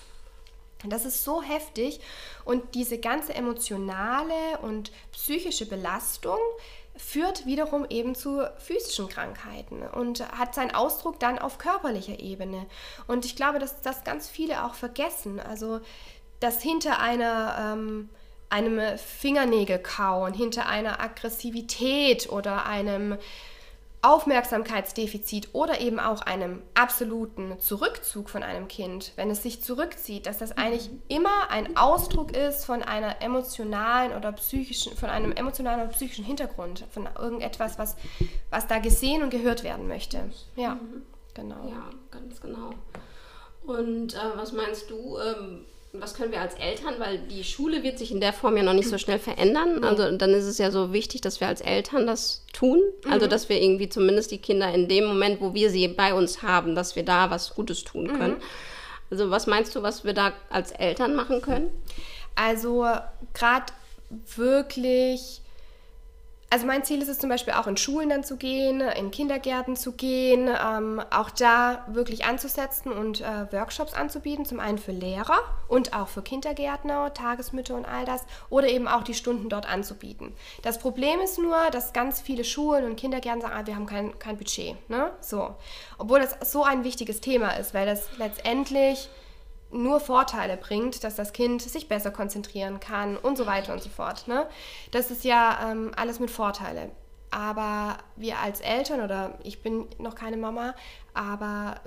[0.90, 2.00] Das ist so heftig
[2.44, 6.38] und diese ganze emotionale und psychische Belastung
[6.96, 12.66] führt wiederum eben zu physischen Krankheiten und hat seinen Ausdruck dann auf körperlicher Ebene.
[13.06, 15.38] Und ich glaube, dass das ganz viele auch vergessen.
[15.38, 15.80] Also,
[16.40, 18.08] dass hinter einer, ähm,
[18.48, 23.18] einem Fingernägelkauen, hinter einer Aggressivität oder einem
[24.06, 30.38] Aufmerksamkeitsdefizit oder eben auch einem absoluten Zurückzug von einem Kind, wenn es sich zurückzieht, dass
[30.38, 35.90] das eigentlich immer ein Ausdruck ist von einer emotionalen oder psychischen, von einem emotionalen oder
[35.90, 37.96] psychischen Hintergrund, von irgendetwas, was,
[38.48, 40.30] was da gesehen und gehört werden möchte.
[40.54, 41.02] Ja, mhm.
[41.34, 41.68] genau.
[41.68, 42.70] Ja, ganz genau.
[43.64, 45.18] Und äh, was meinst du?
[45.18, 45.66] Ähm
[46.00, 48.72] was können wir als Eltern, weil die Schule wird sich in der Form ja noch
[48.72, 49.84] nicht so schnell verändern.
[49.84, 52.80] Also dann ist es ja so wichtig, dass wir als Eltern das tun.
[53.08, 53.30] Also mhm.
[53.30, 56.74] dass wir irgendwie zumindest die Kinder in dem Moment, wo wir sie bei uns haben,
[56.74, 58.34] dass wir da was Gutes tun können.
[58.34, 58.42] Mhm.
[59.10, 61.70] Also was meinst du, was wir da als Eltern machen können?
[62.34, 62.86] Also
[63.34, 63.72] gerade
[64.36, 65.40] wirklich
[66.56, 69.76] also mein Ziel ist es zum Beispiel auch in Schulen dann zu gehen, in Kindergärten
[69.76, 75.36] zu gehen, ähm, auch da wirklich anzusetzen und äh, Workshops anzubieten, zum einen für Lehrer
[75.68, 80.32] und auch für Kindergärtner, Tagesmütter und all das, oder eben auch die Stunden dort anzubieten.
[80.62, 84.18] Das Problem ist nur, dass ganz viele Schulen und Kindergärten sagen, ah, wir haben kein,
[84.18, 84.76] kein Budget.
[84.88, 85.10] Ne?
[85.20, 85.56] So.
[85.98, 89.10] Obwohl das so ein wichtiges Thema ist, weil das letztendlich
[89.76, 93.88] nur Vorteile bringt, dass das Kind sich besser konzentrieren kann und so weiter und so
[93.88, 94.28] fort.
[94.28, 94.46] Ne?
[94.90, 96.90] Das ist ja ähm, alles mit Vorteile.
[97.30, 100.74] Aber wir als Eltern, oder ich bin noch keine Mama,
[101.12, 101.80] aber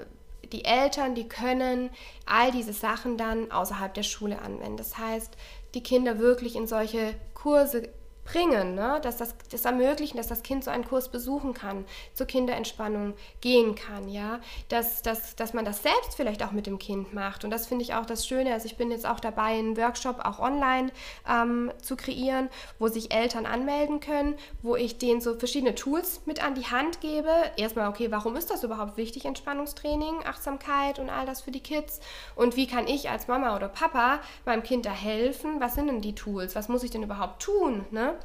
[0.52, 1.90] die Eltern, die können
[2.26, 4.78] all diese Sachen dann außerhalb der Schule anwenden.
[4.78, 5.36] Das heißt,
[5.74, 7.90] die Kinder wirklich in solche Kurse
[8.32, 9.00] bringen, ne?
[9.02, 13.76] dass das, das ermöglichen, dass das Kind so einen Kurs besuchen kann, zur Kinderentspannung gehen
[13.76, 14.40] kann, ja,
[14.70, 17.44] dass, dass, dass man das selbst vielleicht auch mit dem Kind macht.
[17.44, 20.20] Und das finde ich auch das Schöne, also ich bin jetzt auch dabei, einen Workshop
[20.24, 20.92] auch online
[21.28, 26.44] ähm, zu kreieren, wo sich Eltern anmelden können, wo ich denen so verschiedene Tools mit
[26.44, 31.26] an die Hand gebe, erstmal, okay, warum ist das überhaupt wichtig, Entspannungstraining, Achtsamkeit und all
[31.26, 32.00] das für die Kids?
[32.36, 36.02] Und wie kann ich als Mama oder Papa meinem Kind da helfen, was sind denn
[36.02, 38.19] die Tools, was muss ich denn überhaupt tun, ne?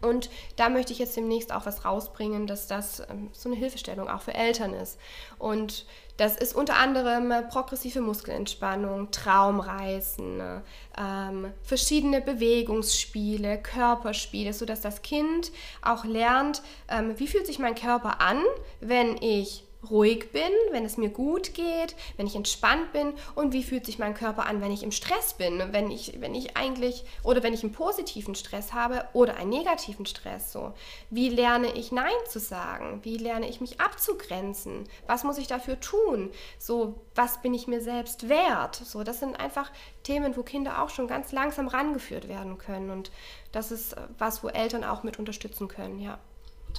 [0.00, 4.08] Und da möchte ich jetzt demnächst auch was rausbringen, dass das ähm, so eine Hilfestellung
[4.08, 4.98] auch für Eltern ist.
[5.38, 10.62] Und das ist unter anderem äh, progressive Muskelentspannung, Traumreisen, ne,
[10.96, 18.20] ähm, verschiedene Bewegungsspiele, Körperspiele, sodass das Kind auch lernt, ähm, wie fühlt sich mein Körper
[18.20, 18.40] an,
[18.80, 23.62] wenn ich ruhig bin, wenn es mir gut geht, wenn ich entspannt bin und wie
[23.62, 27.04] fühlt sich mein Körper an, wenn ich im Stress bin, wenn ich, wenn ich eigentlich
[27.22, 30.72] oder wenn ich einen positiven Stress habe oder einen negativen Stress so.
[31.10, 33.00] Wie lerne ich Nein zu sagen?
[33.02, 34.84] Wie lerne ich mich abzugrenzen?
[35.06, 36.30] Was muss ich dafür tun?
[36.58, 38.76] So, was bin ich mir selbst wert?
[38.76, 39.70] So, das sind einfach
[40.04, 43.10] Themen, wo Kinder auch schon ganz langsam rangeführt werden können und
[43.50, 46.18] das ist was, wo Eltern auch mit unterstützen können, ja.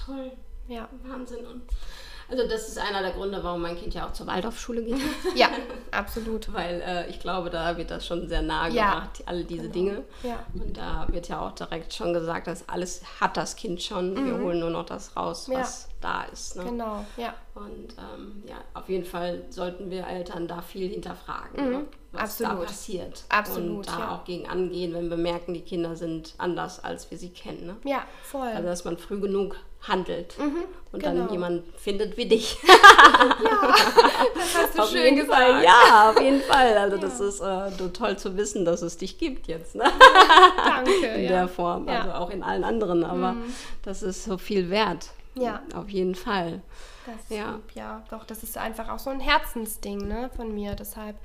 [0.06, 0.32] Toll.
[0.68, 0.90] Ja.
[1.04, 1.46] Wahnsinn.
[1.46, 1.64] Und
[2.30, 5.02] also das ist einer der Gründe, warum mein Kind ja auch zur Waldorfschule geht.
[5.36, 5.50] Ja,
[5.92, 6.54] absolut.
[6.54, 8.94] Weil äh, ich glaube, da wird das schon sehr nahe ja.
[8.94, 9.74] gebracht, alle diese genau.
[9.74, 10.04] Dinge.
[10.22, 10.46] Ja.
[10.54, 14.14] Und da wird ja auch direkt schon gesagt, dass alles hat das Kind schon.
[14.14, 14.26] Mhm.
[14.26, 15.90] Wir holen nur noch das raus, was ja.
[16.02, 16.56] da ist.
[16.56, 16.66] Ne?
[16.66, 17.34] Genau, ja.
[17.56, 21.72] Und ähm, ja, auf jeden Fall sollten wir Eltern da viel hinterfragen, mhm.
[21.72, 21.86] ne?
[22.12, 22.54] was Absolut.
[22.54, 23.24] da passiert.
[23.30, 23.78] Absolut.
[23.78, 24.16] Und da ja.
[24.16, 27.66] auch gegen angehen, wenn wir merken, die Kinder sind anders, als wir sie kennen.
[27.66, 27.76] Ne?
[27.84, 28.48] Ja, voll.
[28.48, 31.24] Also dass man früh genug handelt mhm, und genau.
[31.24, 32.58] dann jemand findet wie dich.
[32.68, 33.76] ja,
[34.34, 35.42] das hast du auf schön gesagt.
[35.42, 36.78] Fall, ja, auf jeden Fall.
[36.78, 37.02] Also ja.
[37.02, 39.76] das ist äh, toll zu wissen, dass es dich gibt jetzt.
[39.76, 39.84] Ne?
[40.58, 41.08] Danke.
[41.08, 41.30] In ja.
[41.30, 43.54] der Form, also auch in allen anderen, aber mhm.
[43.84, 45.10] das ist so viel wert.
[45.36, 45.62] Ja.
[45.76, 46.62] Auf jeden Fall.
[47.06, 47.60] Das, ja.
[47.74, 50.76] ja, doch, das ist einfach auch so ein Herzensding ne, von mir.
[50.76, 51.18] Deshalb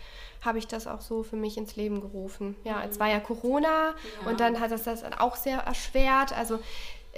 [0.45, 2.57] habe ich das auch so für mich ins Leben gerufen.
[2.65, 2.91] Ja, mhm.
[2.91, 4.29] es war ja Corona ja.
[4.29, 6.37] und dann hat das das auch sehr erschwert.
[6.37, 6.59] Also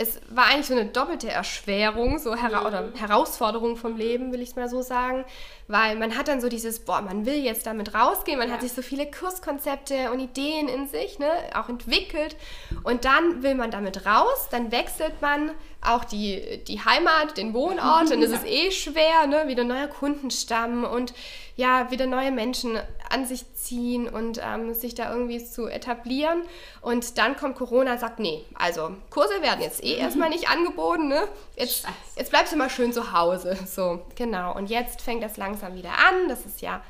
[0.00, 4.50] es war eigentlich so eine doppelte Erschwerung, so hera oder Herausforderung vom Leben, will ich
[4.50, 5.26] es mal so sagen,
[5.68, 8.54] weil man hat dann so dieses, boah, man will jetzt damit rausgehen, man ja.
[8.54, 12.34] hat sich so viele Kurskonzepte und Ideen in sich, ne, auch entwickelt.
[12.82, 15.50] Und dann will man damit raus, dann wechselt man
[15.82, 20.84] auch die, die Heimat, den Wohnort, dann ist es eh schwer, ne, wieder neuer Kundenstamm
[20.84, 21.12] und
[21.56, 22.78] ja, wieder neue Menschen
[23.10, 26.42] an sich ziehen und ähm, sich da irgendwie zu etablieren.
[26.80, 31.28] Und dann kommt Corona sagt, nee, also Kurse werden jetzt eh erstmal nicht angeboten, ne?
[31.56, 33.56] Jetzt, jetzt bleibst du mal schön zu Hause.
[33.70, 34.54] So, genau.
[34.56, 36.82] Und jetzt fängt das langsam wieder an, dass es ja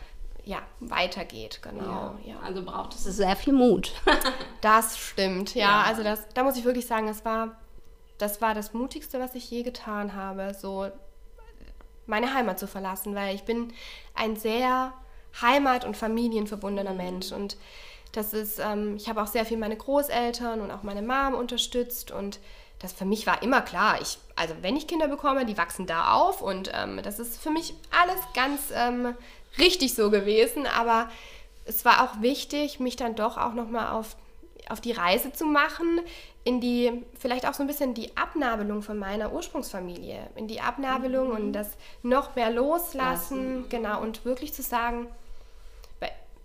[0.45, 2.15] ja, weitergeht, genau.
[2.25, 2.41] Ja, ja.
[2.43, 3.93] Also braucht es sehr viel Mut.
[4.63, 5.61] das stimmt, ja.
[5.61, 5.83] ja.
[5.83, 7.57] Also das, da muss ich wirklich sagen, das war,
[8.19, 10.55] das war das Mutigste, was ich je getan habe.
[10.55, 10.89] So
[12.07, 13.73] meine Heimat zu verlassen, weil ich bin
[14.15, 14.93] ein sehr
[15.41, 17.33] heimat- und familienverbundener Mensch.
[17.33, 17.57] Und
[18.13, 22.11] das ist, ähm, ich habe auch sehr viel meine Großeltern und auch meine Mom unterstützt.
[22.11, 22.41] Und
[22.79, 26.13] das für mich war immer klar, ich, also wenn ich Kinder bekomme, die wachsen da
[26.13, 26.43] auf.
[26.43, 29.15] Und ähm, das ist für mich alles ganz ähm,
[29.59, 31.09] richtig so gewesen, aber
[31.67, 34.17] es war auch wichtig, mich dann doch auch nochmal auf
[34.71, 36.01] auf die Reise zu machen,
[36.45, 41.29] in die, vielleicht auch so ein bisschen die Abnabelung von meiner Ursprungsfamilie, in die Abnabelung
[41.29, 41.35] mhm.
[41.35, 42.99] und das noch mehr loslassen,
[43.61, 43.69] Lassen.
[43.69, 45.09] genau, und wirklich zu sagen,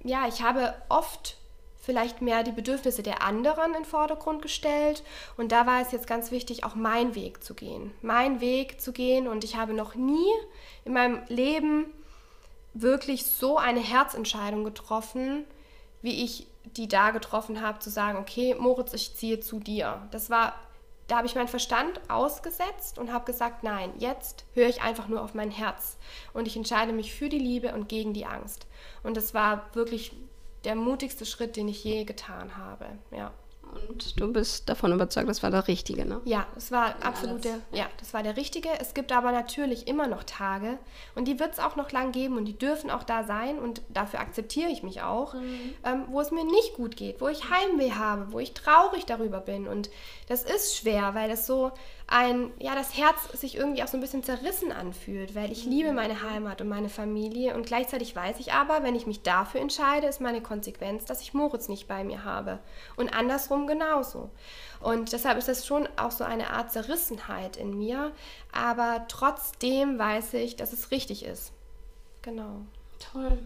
[0.03, 1.37] ja, ich habe oft
[1.81, 5.03] vielleicht mehr die Bedürfnisse der anderen in den Vordergrund gestellt.
[5.37, 7.91] Und da war es jetzt ganz wichtig, auch meinen Weg zu gehen.
[8.01, 9.27] Mein Weg zu gehen.
[9.27, 10.29] Und ich habe noch nie
[10.83, 11.85] in meinem Leben
[12.73, 15.45] wirklich so eine Herzentscheidung getroffen,
[16.01, 20.07] wie ich die da getroffen habe, zu sagen, okay, Moritz, ich ziehe zu dir.
[20.11, 20.53] Das war,
[21.07, 25.21] da habe ich meinen Verstand ausgesetzt und habe gesagt, nein, jetzt höre ich einfach nur
[25.21, 25.97] auf mein Herz
[26.33, 28.67] und ich entscheide mich für die Liebe und gegen die Angst.
[29.03, 30.13] Und das war wirklich
[30.63, 32.85] der mutigste Schritt, den ich je getan habe.
[33.11, 33.31] Ja.
[33.89, 36.21] Und du bist davon überzeugt, das war der richtige, ne?
[36.25, 38.69] Ja, es war absolut der, ja, das war der richtige.
[38.79, 40.77] Es gibt aber natürlich immer noch Tage
[41.15, 43.81] und die wird es auch noch lang geben und die dürfen auch da sein und
[43.89, 45.73] dafür akzeptiere ich mich auch, mhm.
[45.83, 49.39] ähm, wo es mir nicht gut geht, wo ich Heimweh habe, wo ich traurig darüber
[49.39, 49.89] bin und
[50.27, 51.71] das ist schwer, weil das so
[52.07, 55.89] ein, ja, das Herz sich irgendwie auch so ein bisschen zerrissen anfühlt, weil ich liebe
[55.89, 55.95] mhm.
[55.95, 60.07] meine Heimat und meine Familie und gleichzeitig weiß ich aber, wenn ich mich dafür entscheide,
[60.07, 62.59] ist meine Konsequenz, dass ich Moritz nicht bei mir habe
[62.95, 64.29] und andersrum genauso.
[64.79, 68.11] Und deshalb ist das schon auch so eine Art Zerrissenheit in mir,
[68.51, 71.53] aber trotzdem weiß ich, dass es richtig ist.
[72.21, 72.61] Genau.
[73.11, 73.39] Toll.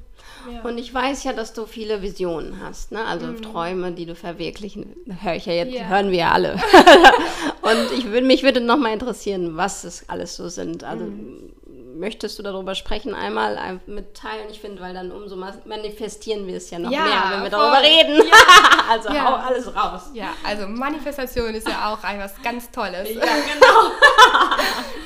[0.51, 0.61] Ja.
[0.61, 3.05] Und ich weiß ja, dass du viele Visionen hast, ne?
[3.05, 3.41] also mhm.
[3.41, 4.95] Träume, die du verwirklichen.
[5.21, 5.87] Höre ich ja jetzt, yeah.
[5.87, 6.53] hören wir alle.
[7.61, 10.83] und ich würde mich würde noch mal interessieren, was es alles so sind.
[10.83, 11.51] Also mhm.
[11.97, 14.47] möchtest du darüber sprechen einmal mitteilen?
[14.49, 17.59] Ich finde, weil dann umso manifestieren wir es ja noch ja, mehr, wenn wir voll.
[17.59, 18.27] darüber reden.
[18.27, 18.89] Ja.
[18.89, 19.25] also ja.
[19.25, 20.09] hau alles raus.
[20.13, 23.09] Ja, also Manifestation ist ja auch etwas ganz Tolles.
[23.09, 23.91] Ja, genau.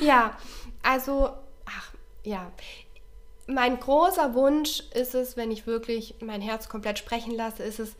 [0.00, 0.36] ja,
[0.82, 1.30] also
[1.66, 1.90] ach,
[2.22, 2.52] ja,
[3.46, 7.94] mein großer Wunsch ist es, wenn ich wirklich mein Herz komplett sprechen lasse, ist es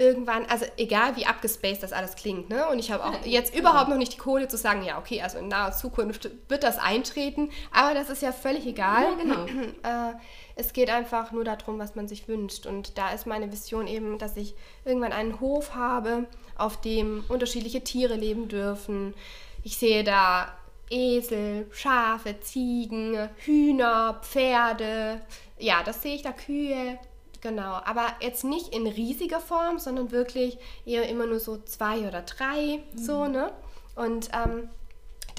[0.00, 2.66] irgendwann, also egal wie abgespaced das alles klingt, ne?
[2.68, 5.38] Und ich habe auch jetzt überhaupt noch nicht die Kohle zu sagen, ja, okay, also
[5.38, 9.02] in naher Zukunft wird das eintreten, aber das ist ja völlig egal.
[9.02, 9.44] Ja, genau.
[9.82, 10.14] äh,
[10.56, 12.66] es geht einfach nur darum, was man sich wünscht.
[12.66, 16.24] Und da ist meine Vision eben, dass ich irgendwann einen Hof habe,
[16.56, 19.14] auf dem unterschiedliche Tiere leben dürfen.
[19.62, 20.52] Ich sehe da
[20.90, 25.20] Esel, Schafe, Ziegen, Hühner, Pferde.
[25.58, 26.98] Ja, das sehe ich da, Kühe.
[27.40, 32.22] Genau, aber jetzt nicht in riesiger Form, sondern wirklich eher immer nur so zwei oder
[32.22, 32.98] drei, mhm.
[32.98, 33.52] so, ne?
[33.96, 34.68] Und ähm,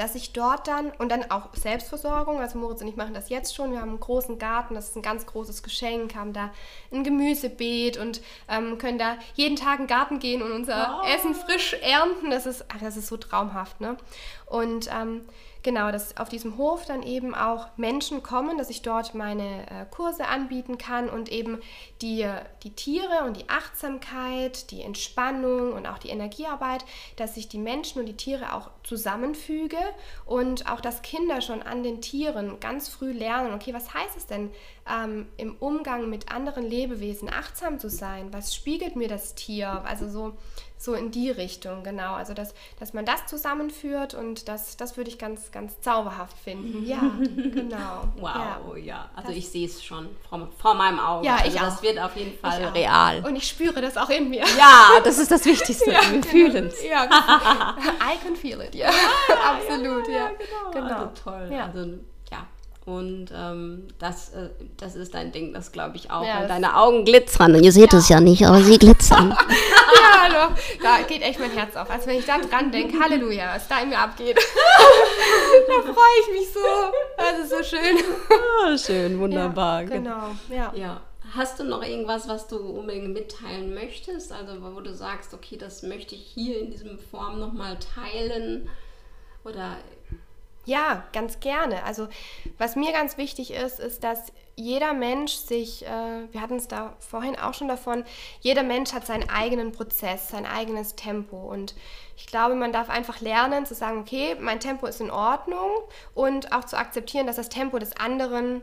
[0.02, 3.56] dass ich dort dann und dann auch Selbstversorgung, also Moritz und ich machen das jetzt
[3.56, 6.50] schon, wir haben einen großen Garten, das ist ein ganz großes Geschenk, haben da
[6.92, 11.08] ein Gemüsebeet und ähm, können da jeden Tag in den Garten gehen und unser oh.
[11.08, 13.96] Essen frisch ernten, das ist, ach, das ist so traumhaft, ne?
[14.48, 15.26] Und ähm,
[15.64, 19.86] genau, dass auf diesem Hof dann eben auch Menschen kommen, dass ich dort meine äh,
[19.90, 21.60] Kurse anbieten kann und eben
[22.02, 22.28] die,
[22.64, 28.00] die Tiere und die Achtsamkeit, die Entspannung und auch die Energiearbeit, dass ich die Menschen
[28.00, 29.78] und die Tiere auch zusammenfüge
[30.26, 34.28] und auch, dass Kinder schon an den Tieren ganz früh lernen, okay, was heißt es
[34.28, 34.52] denn
[34.90, 38.34] ähm, im Umgang mit anderen Lebewesen achtsam zu sein?
[38.34, 39.84] Was spiegelt mir das Tier?
[39.86, 40.38] Also so
[40.84, 42.14] so in die Richtung, genau.
[42.16, 46.86] Also, dass, dass man das zusammenführt und das, das würde ich ganz, ganz zauberhaft finden.
[46.86, 47.82] Ja, genau.
[48.22, 48.84] Wow, ja.
[48.84, 49.10] ja.
[49.16, 51.26] Also, das, ich sehe es schon vor, vor, meinem Auge.
[51.26, 53.24] Ja, ich also, Das wird auf jeden Fall real.
[53.26, 54.44] Und ich spüre das auch in mir.
[54.58, 55.92] Ja, das ist das Wichtigste.
[55.92, 56.28] ja, Wir genau.
[56.28, 56.84] fühlen es.
[56.84, 58.90] Ja, I can feel it, ja.
[58.90, 58.96] ja
[59.52, 60.30] Absolut, ja.
[60.30, 60.72] Genau.
[60.72, 60.96] genau.
[60.96, 61.50] Also, toll.
[61.54, 62.00] Also,
[62.86, 66.26] und ähm, das, äh, das ist dein Ding, das glaube ich auch.
[66.26, 67.64] Ja, deine Augen glitzern.
[67.64, 68.00] Ihr seht ja.
[68.00, 69.38] es ja nicht, aber sie glitzern.
[69.96, 70.56] Ja, hallo.
[70.82, 71.90] Da geht echt mein Herz auf.
[71.90, 74.38] Als wenn ich da dran denke, Halleluja, was da in mir abgeht.
[75.68, 76.60] da freue ich mich so.
[77.18, 77.98] Das ist so schön.
[78.30, 79.84] Oh, schön, wunderbar.
[79.84, 80.74] Ja, genau, ja.
[80.76, 81.02] ja.
[81.34, 84.34] Hast du noch irgendwas, was du unbedingt mitteilen möchtest?
[84.34, 88.70] Also wo du sagst, okay, das möchte ich hier in diesem Form nochmal teilen?
[89.46, 89.78] Oder
[90.66, 91.84] ja, ganz gerne.
[91.84, 92.08] Also
[92.58, 96.94] was mir ganz wichtig ist, ist, dass jeder Mensch sich, äh, wir hatten es da
[97.00, 98.04] vorhin auch schon davon,
[98.42, 101.38] jeder Mensch hat seinen eigenen Prozess, sein eigenes Tempo.
[101.38, 101.76] Und
[102.16, 105.70] ich glaube, man darf einfach lernen zu sagen, okay, mein Tempo ist in Ordnung
[106.14, 108.62] und auch zu akzeptieren, dass das Tempo des anderen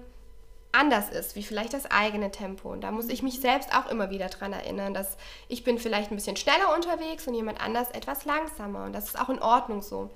[0.70, 2.70] anders ist, wie vielleicht das eigene Tempo.
[2.70, 5.16] Und da muss ich mich selbst auch immer wieder daran erinnern, dass
[5.48, 8.84] ich bin vielleicht ein bisschen schneller unterwegs und jemand anders etwas langsamer.
[8.84, 10.10] Und das ist auch in Ordnung so.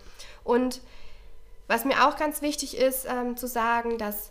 [0.44, 0.80] Und
[1.68, 4.30] was mir auch ganz wichtig ist ähm, zu sagen, dass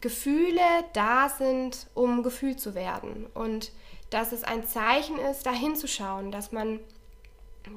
[0.00, 0.60] Gefühle
[0.92, 3.72] da sind, um gefühlt zu werden und
[4.10, 6.80] dass es ein Zeichen ist, da hinzuschauen, dass man,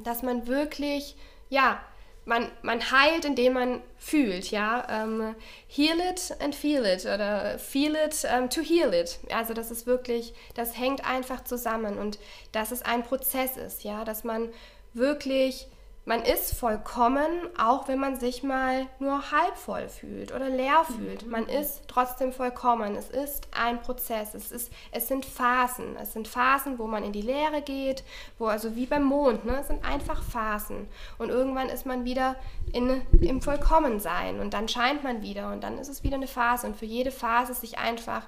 [0.03, 1.15] dass man wirklich,
[1.49, 1.79] ja,
[2.25, 4.87] man, man heilt, indem man fühlt, ja.
[4.89, 5.35] Ähm,
[5.67, 9.19] heal it and feel it oder feel it um, to heal it.
[9.31, 12.19] Also das ist wirklich, das hängt einfach zusammen und
[12.51, 14.49] dass es ein Prozess ist, ja, dass man
[14.93, 15.67] wirklich
[16.05, 21.25] man ist vollkommen, auch wenn man sich mal nur halb voll fühlt oder leer fühlt.
[21.27, 22.97] Man ist trotzdem vollkommen.
[22.97, 24.33] Es ist ein Prozess.
[24.33, 25.95] Es, ist, es sind Phasen.
[25.95, 28.03] Es sind Phasen, wo man in die Leere geht,
[28.37, 29.59] wo also wie beim Mond, ne?
[29.61, 30.89] es sind einfach Phasen.
[31.17, 32.35] Und irgendwann ist man wieder
[32.73, 36.67] in, im Vollkommensein und dann scheint man wieder und dann ist es wieder eine Phase.
[36.67, 38.23] Und für jede Phase sich einfach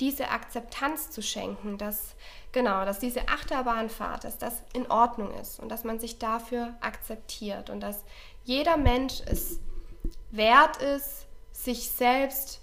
[0.00, 2.14] diese Akzeptanz zu schenken, dass
[2.58, 7.70] Genau, dass diese Achterbahnfahrt, dass das in Ordnung ist und dass man sich dafür akzeptiert
[7.70, 8.02] und dass
[8.42, 9.60] jeder Mensch es
[10.32, 12.60] wert ist, sich selbst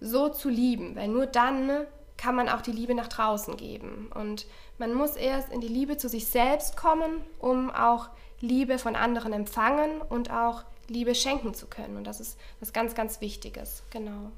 [0.00, 4.10] so zu lieben, weil nur dann kann man auch die Liebe nach draußen geben.
[4.14, 4.46] Und
[4.78, 8.08] man muss erst in die Liebe zu sich selbst kommen, um auch
[8.40, 11.98] Liebe von anderen empfangen und auch Liebe schenken zu können.
[11.98, 13.82] Und das ist was ganz, ganz Wichtiges.
[13.90, 14.32] Genau.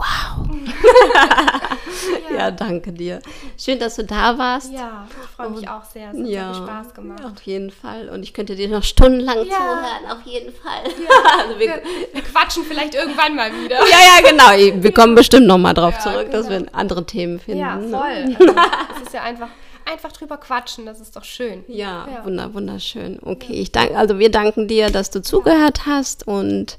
[0.00, 0.48] Wow.
[2.30, 2.36] ja.
[2.36, 2.50] ja.
[2.50, 3.20] danke dir.
[3.58, 4.72] Schön, dass du da warst.
[4.72, 6.10] Ja, ich freue mich auch sehr.
[6.10, 7.24] Es hat ja, viel Spaß gemacht.
[7.24, 8.08] Auf jeden Fall.
[8.08, 9.56] Und ich könnte dir noch stundenlang ja.
[9.56, 10.84] zuhören, auf jeden Fall.
[10.84, 11.38] Ja.
[11.42, 11.82] also wir, wir,
[12.14, 13.76] wir, quatschen vielleicht irgendwann mal wieder.
[13.76, 14.82] Ja, ja, genau.
[14.82, 16.38] Wir kommen bestimmt noch mal drauf zurück, genau.
[16.38, 17.60] dass wir andere Themen finden.
[17.60, 17.88] Ja, ne?
[17.88, 18.36] voll.
[18.60, 19.48] Also, es ist ja einfach
[19.90, 21.64] einfach drüber quatschen, das ist doch schön.
[21.66, 22.24] Ja, ja.
[22.24, 23.18] Wunder, wunderschön.
[23.22, 26.78] Okay, ich danke, also wir danken dir, dass du zugehört hast und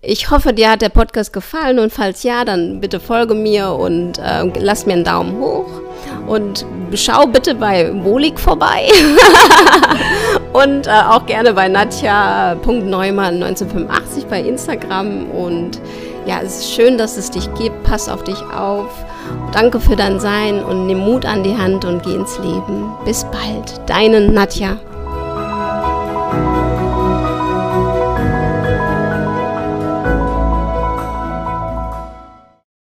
[0.00, 4.18] ich hoffe, dir hat der Podcast gefallen und falls ja, dann bitte folge mir und
[4.18, 5.66] äh, lass mir einen Daumen hoch.
[6.26, 8.88] Und schau bitte bei Wohlig vorbei.
[10.52, 15.30] und äh, auch gerne bei Nadja.neumann 1985 bei Instagram.
[15.30, 15.80] Und
[16.26, 17.82] ja, es ist schön, dass es dich gibt.
[17.82, 18.90] Pass auf dich auf.
[19.52, 22.92] Danke für dein Sein und nimm Mut an die Hand und geh ins Leben.
[23.04, 23.80] Bis bald.
[23.86, 24.76] Deine Nadja.